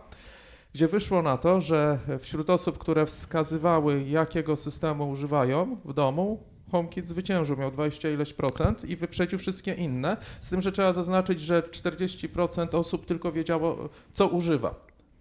[0.73, 7.07] gdzie wyszło na to, że wśród osób, które wskazywały, jakiego systemu używają w domu, HomeKit
[7.07, 10.17] zwyciężył, miał 20 ileś procent i wyprzedził wszystkie inne.
[10.39, 14.75] Z tym, że trzeba zaznaczyć, że 40% osób tylko wiedziało, co używa.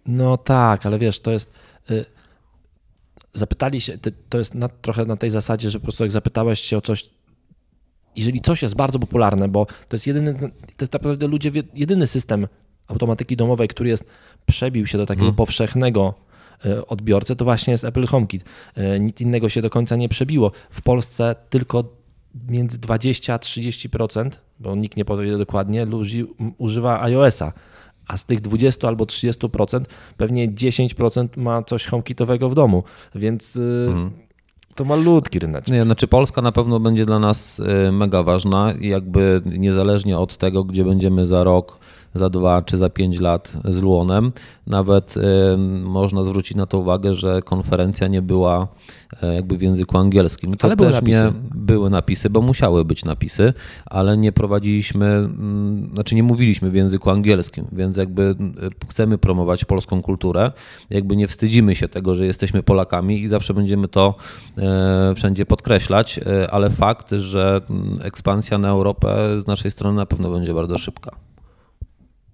[0.05, 1.53] No tak, ale wiesz, to jest.
[1.91, 2.05] y,
[3.33, 3.97] Zapytali się,
[4.29, 7.09] to jest na, trochę na tej zasadzie, że po prostu jak zapytałeś się o coś,
[8.15, 10.33] jeżeli coś jest bardzo popularne, bo to jest jedyny,
[10.77, 12.47] to jest naprawdę ludzie, jedyny system
[12.87, 14.05] automatyki domowej, który jest,
[14.45, 16.13] przebił się do takiego powszechnego
[16.65, 18.43] y, odbiorcy, to właśnie jest Apple HomeKit.
[18.77, 20.51] Y, Nic innego się do końca nie przebiło.
[20.69, 21.83] W Polsce tylko
[22.49, 24.29] między 20 a 30%,
[24.59, 26.25] bo nikt nie powie dokładnie, ludzi
[26.57, 27.53] używa iOS-a.
[28.07, 29.81] A z tych 20 albo 30%
[30.17, 32.83] pewnie 10% ma coś HomeKitowego w domu,
[33.15, 33.89] więc y,
[34.75, 35.67] to malutki rynek.
[35.67, 40.37] Nie, znaczy Polska na pewno będzie dla nas y, mega ważna i jakby niezależnie od
[40.37, 41.79] tego, gdzie będziemy za rok,
[42.13, 44.31] za dwa czy za pięć lat z Luonem,
[44.67, 45.15] nawet
[45.83, 48.67] można zwrócić na to uwagę, że konferencja nie była
[49.23, 50.57] y, jakby w języku angielskim.
[50.57, 51.23] To Ale były napisy.
[51.23, 53.53] Nie, były napisy, bo musiały być napisy,
[53.85, 55.29] ale nie prowadziliśmy,
[55.93, 58.35] znaczy nie mówiliśmy w języku angielskim, więc jakby
[58.89, 60.51] chcemy promować polską kulturę,
[60.89, 64.15] jakby nie wstydzimy się tego, że jesteśmy Polakami i zawsze będziemy to
[64.57, 67.61] e, wszędzie podkreślać, e, ale fakt, że
[68.01, 71.32] ekspansja na Europę z naszej strony na pewno będzie bardzo szybka.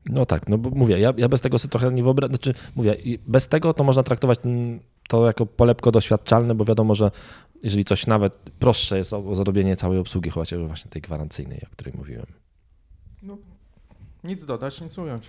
[0.10, 2.95] No tak, no bo mówię, ja, ja bez tego sobie trochę nie wyobrażam, znaczy mówię,
[3.28, 4.39] bez tego to można traktować
[5.10, 7.12] to jako polepko doświadczalne, bo wiadomo, że
[7.64, 11.70] jeżeli coś nawet prostsze jest o, o zrobienie całej obsługi, chociażby właśnie tej gwarancyjnej, o
[11.72, 12.26] której mówiłem.
[14.24, 15.26] Nic dodać, nic ująć.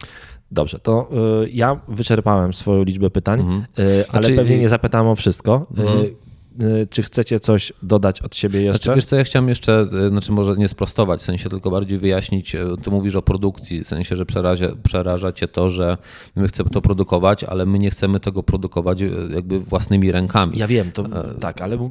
[0.51, 1.11] Dobrze, to
[1.45, 3.61] y, ja wyczerpałem swoją liczbę pytań, Mhm.
[3.78, 5.66] y, ale Znaczy- pewnie nie zapytałem o wszystko.
[5.78, 5.99] Y, Mhm.
[5.99, 6.14] y,
[6.91, 8.83] czy chcecie coś dodać od siebie jeszcze?
[8.83, 11.99] Znaczy, wiesz co, ja chciałem jeszcze, e, znaczy może nie sprostować, w sensie tylko bardziej
[11.99, 15.97] wyjaśnić, e, ty mówisz o produkcji, w sensie, że przeraża, przeraża cię to, że
[16.37, 20.59] my chcemy to produkować, ale my nie chcemy tego produkować e, jakby własnymi rękami.
[20.59, 21.05] Ja wiem, to
[21.41, 21.91] tak, ale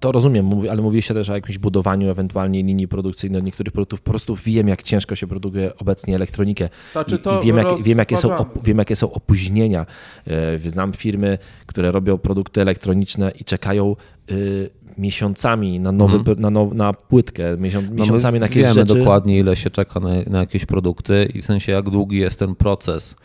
[0.00, 4.02] to rozumiem, mówię, ale mówiliście też o jakimś budowaniu ewentualnie linii produkcyjnej niektórych produktów.
[4.02, 6.68] Po prostu wiem, jak ciężko się produkuje obecnie elektronikę.
[6.92, 9.86] Znaczy I, to i wiem, jak, wiem, jakie są, wiem, jakie są opóźnienia.
[10.26, 13.96] E, Znam firmy, które robią produkty elektroniczne i czekają
[14.30, 18.94] y, miesiącami na, nowy, na, now, na płytkę, miesiąc, No miesiącami na jakieś wiemy rzeczy.
[18.98, 22.54] dokładnie, ile się czeka na, na jakieś produkty i w sensie, jak długi jest ten
[22.54, 23.16] proces.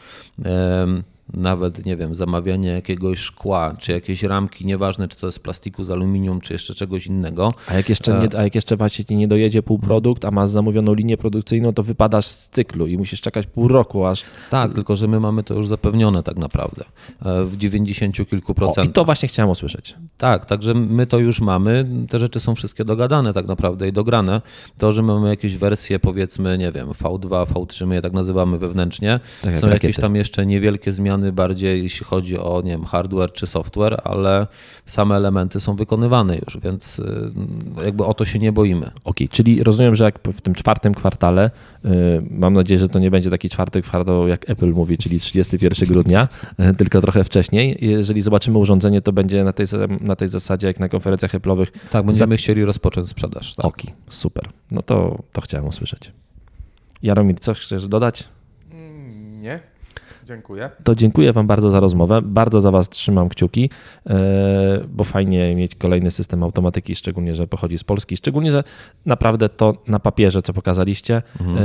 [0.46, 1.04] Em,
[1.34, 5.84] nawet, nie wiem, zamawianie jakiegoś szkła, czy jakieś ramki, nieważne, czy to jest z plastiku,
[5.84, 7.50] z aluminium, czy jeszcze czegoś innego.
[7.68, 10.94] A jak jeszcze, nie, a jak jeszcze właśnie ci nie dojedzie półprodukt, a masz zamówioną
[10.94, 14.24] linię produkcyjną, to wypadasz z cyklu i musisz czekać pół roku aż.
[14.50, 16.84] Tak, tylko że my mamy to już zapewnione tak naprawdę
[17.26, 18.94] e, w 90 kilku O, I procentach.
[18.94, 19.96] to właśnie chciałem usłyszeć.
[20.18, 21.88] Tak, także my to już mamy.
[22.10, 24.42] Te rzeczy są wszystkie dogadane tak naprawdę i dograne.
[24.78, 29.20] To, że mamy jakieś wersje, powiedzmy, nie wiem, V2, V3, my je tak nazywamy wewnętrznie.
[29.42, 30.02] Tak są jakieś rakiety.
[30.02, 34.48] tam jeszcze niewielkie zmiany, bardziej jeśli chodzi o, nie wiem, hardware czy software, ale
[34.86, 37.32] same elementy są wykonywane już, więc y,
[37.86, 38.92] jakby o to się nie boimy.
[39.04, 41.52] Okej, czyli rozumiem, że jak w tym czwartym kwartale,
[41.86, 41.90] y,
[42.30, 46.28] mam nadzieję, że to nie będzie taki czwarty kwartał, jak Apple mówi, czyli 31 grudnia,
[46.60, 47.78] y, tylko trochę wcześniej.
[47.82, 49.66] Jeżeli zobaczymy urządzenie, to będzie na tej,
[50.02, 51.68] na tej zasadzie, jak na konferencjach Apple'owych.
[51.92, 53.56] Tak, będziemy chcieli rozpocząć sprzedaż.
[53.56, 53.66] Tak.
[53.66, 54.50] Okej, super.
[54.72, 56.12] No to, to chciałem usłyszeć.
[57.04, 58.24] Jaromir, co chcesz dodać?
[58.72, 59.60] Mm, Nie.
[60.26, 60.70] Dziękuję.
[60.84, 62.22] To dziękuję Wam bardzo za rozmowę.
[62.22, 63.70] Bardzo za Was trzymam kciuki,
[64.10, 64.16] e,
[64.90, 68.18] bo fajnie mieć kolejny system automatyki, szczególnie, że pochodzi z Polski.
[68.18, 68.64] Szczególnie, że
[69.06, 71.58] naprawdę to na papierze, co pokazaliście, mhm.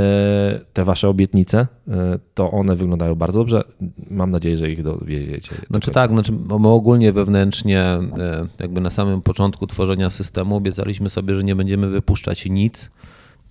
[0.72, 3.62] te Wasze obietnice, e, to one wyglądają bardzo dobrze.
[4.10, 5.54] Mam nadzieję, że ich dowieziecie.
[5.70, 7.98] Znaczy tak, znaczy my ogólnie wewnętrznie,
[8.60, 12.90] jakby na samym początku tworzenia systemu obiecaliśmy sobie, że nie będziemy wypuszczać nic,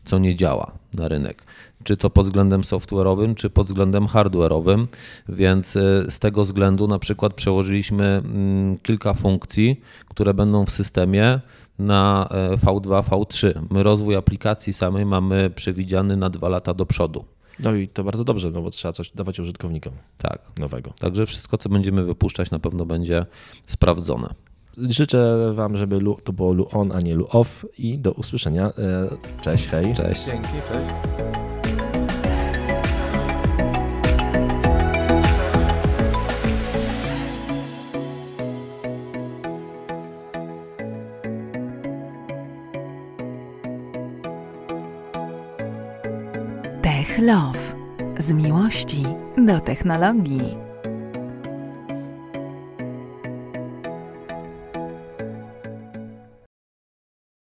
[0.05, 1.43] co nie działa na rynek
[1.83, 4.87] czy to pod względem software'owym, czy pod względem hardware'owym,
[5.29, 11.39] więc y, z tego względu na przykład przełożyliśmy mm, kilka funkcji, które będą w systemie
[11.79, 12.29] na
[12.63, 13.61] V2, e, V3.
[13.69, 17.25] My rozwój aplikacji samej mamy przewidziany na dwa lata do przodu.
[17.59, 20.41] No i to bardzo dobrze, no bo trzeba coś dawać użytkownikom tak.
[20.59, 20.93] nowego.
[20.99, 23.25] Także wszystko, co będziemy wypuszczać, na pewno będzie
[23.67, 24.33] sprawdzone.
[24.77, 28.67] Życzę Wam, żeby to było lu on, a nie lu off i do usłyszenia.
[28.67, 29.09] E,
[29.41, 29.95] cześć, hej.
[29.95, 30.25] Cześć.
[30.25, 31.19] Dzięki, cześć.
[47.21, 47.75] Love.
[48.17, 49.03] Z miłości
[49.37, 50.68] do technologii.